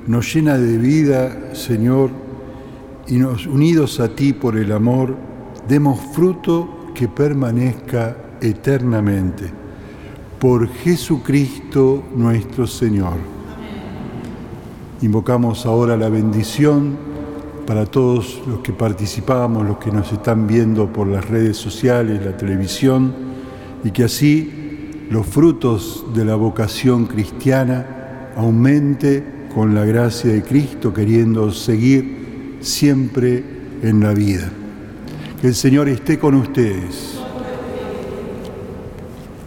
nos 0.06 0.32
llena 0.32 0.56
de 0.56 0.78
vida, 0.78 1.52
Señor, 1.52 2.10
y 3.08 3.14
nos 3.14 3.44
unidos 3.48 3.98
a 3.98 4.14
ti 4.14 4.32
por 4.32 4.56
el 4.56 4.70
amor, 4.70 5.16
demos 5.66 5.98
fruto 6.14 6.92
que 6.94 7.08
permanezca 7.08 8.16
eternamente. 8.40 9.50
Por 10.38 10.68
Jesucristo 10.68 12.04
nuestro 12.14 12.68
Señor. 12.68 13.14
Invocamos 15.00 15.66
ahora 15.66 15.96
la 15.96 16.08
bendición 16.08 16.96
para 17.66 17.84
todos 17.84 18.42
los 18.46 18.60
que 18.60 18.72
participamos, 18.72 19.66
los 19.66 19.78
que 19.78 19.90
nos 19.90 20.12
están 20.12 20.46
viendo 20.46 20.86
por 20.86 21.08
las 21.08 21.28
redes 21.28 21.56
sociales, 21.56 22.24
la 22.24 22.36
televisión, 22.36 23.12
y 23.82 23.90
que 23.90 24.04
así 24.04 24.61
los 25.10 25.26
frutos 25.26 26.04
de 26.14 26.24
la 26.24 26.34
vocación 26.36 27.06
cristiana 27.06 28.32
aumente 28.36 29.24
con 29.54 29.74
la 29.74 29.84
gracia 29.84 30.32
de 30.32 30.42
Cristo, 30.42 30.94
queriendo 30.94 31.52
seguir 31.52 32.58
siempre 32.60 33.44
en 33.82 34.00
la 34.00 34.14
vida. 34.14 34.50
Que 35.40 35.48
el 35.48 35.54
Señor 35.54 35.88
esté 35.88 36.18
con 36.18 36.34
ustedes. 36.34 37.18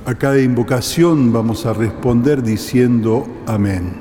A 0.05 0.13
cada 0.13 0.39
invocación 0.39 1.33
vamos 1.33 1.65
a 1.65 1.73
responder 1.73 2.43
diciendo 2.43 3.25
amén. 3.47 3.93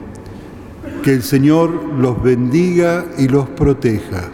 Que 1.03 1.15
el 1.15 1.23
Señor 1.23 1.71
los 1.99 2.23
bendiga 2.23 3.07
y 3.17 3.29
los 3.29 3.49
proteja. 3.49 4.31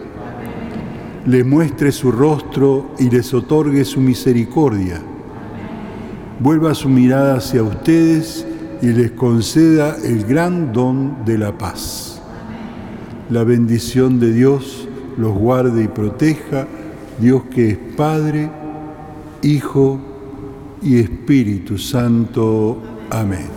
Les 1.25 1.45
muestre 1.45 1.91
su 1.91 2.11
rostro 2.11 2.93
y 2.99 3.09
les 3.09 3.33
otorgue 3.33 3.85
su 3.85 4.01
misericordia 4.01 5.01
vuelva 6.41 6.73
su 6.73 6.89
mirada 6.89 7.35
hacia 7.35 7.61
ustedes 7.61 8.45
y 8.81 8.87
les 8.87 9.11
conceda 9.11 9.95
el 10.03 10.25
gran 10.25 10.73
don 10.73 11.23
de 11.23 11.37
la 11.37 11.55
paz. 11.57 12.19
La 13.29 13.43
bendición 13.43 14.19
de 14.19 14.33
Dios 14.33 14.87
los 15.17 15.33
guarde 15.37 15.83
y 15.83 15.87
proteja, 15.87 16.67
Dios 17.19 17.43
que 17.51 17.69
es 17.69 17.77
Padre, 17.95 18.49
Hijo 19.43 19.99
y 20.81 20.99
Espíritu 20.99 21.77
Santo. 21.77 22.81
Amén. 23.11 23.47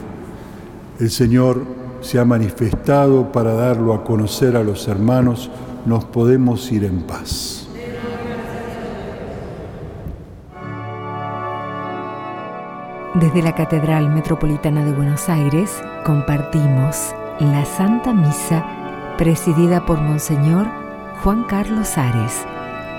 El 1.00 1.10
Señor 1.10 1.64
se 2.02 2.18
ha 2.18 2.24
manifestado 2.26 3.32
para 3.32 3.54
darlo 3.54 3.94
a 3.94 4.04
conocer 4.04 4.56
a 4.56 4.62
los 4.62 4.86
hermanos, 4.88 5.50
nos 5.86 6.04
podemos 6.04 6.70
ir 6.70 6.84
en 6.84 7.00
paz. 7.00 7.63
Desde 13.14 13.42
la 13.42 13.54
Catedral 13.54 14.08
Metropolitana 14.08 14.84
de 14.84 14.90
Buenos 14.90 15.28
Aires 15.28 15.80
compartimos 16.02 17.14
la 17.38 17.64
Santa 17.64 18.12
Misa 18.12 18.66
presidida 19.16 19.86
por 19.86 20.00
Monseñor 20.00 20.66
Juan 21.22 21.44
Carlos 21.44 21.96
Ares, 21.96 22.44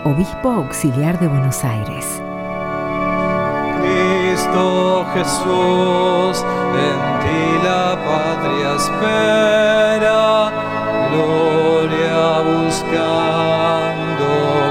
Obispo 0.05 0.51
Auxiliar 0.51 1.19
de 1.19 1.27
Buenos 1.27 1.65
Aires. 1.65 2.21
Cristo 3.81 5.05
Jesús, 5.13 6.45
en 6.79 6.97
ti 7.19 7.59
la 7.61 7.97
patria 8.05 8.75
espera, 8.77 10.49
gloria 11.11 12.39
buscando 12.63 14.27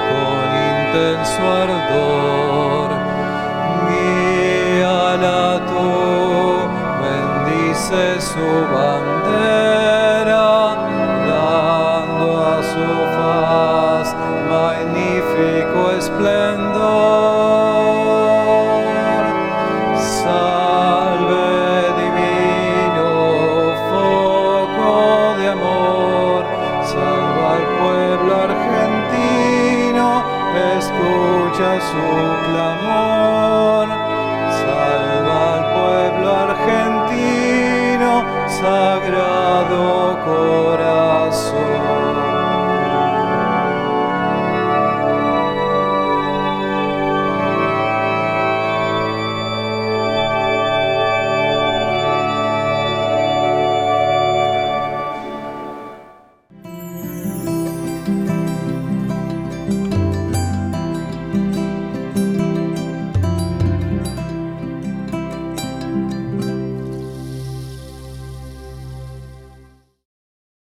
con 0.08 0.44
intenso 0.80 1.42
ardor 1.52 2.43
luce 7.94 8.20
su 8.20 8.46
bandera, 8.72 10.26
dando 11.26 12.28
a 12.44 12.62
su 12.62 12.88
faz 13.16 14.06
magnífico 14.50 15.80
esplendor. 15.92 16.53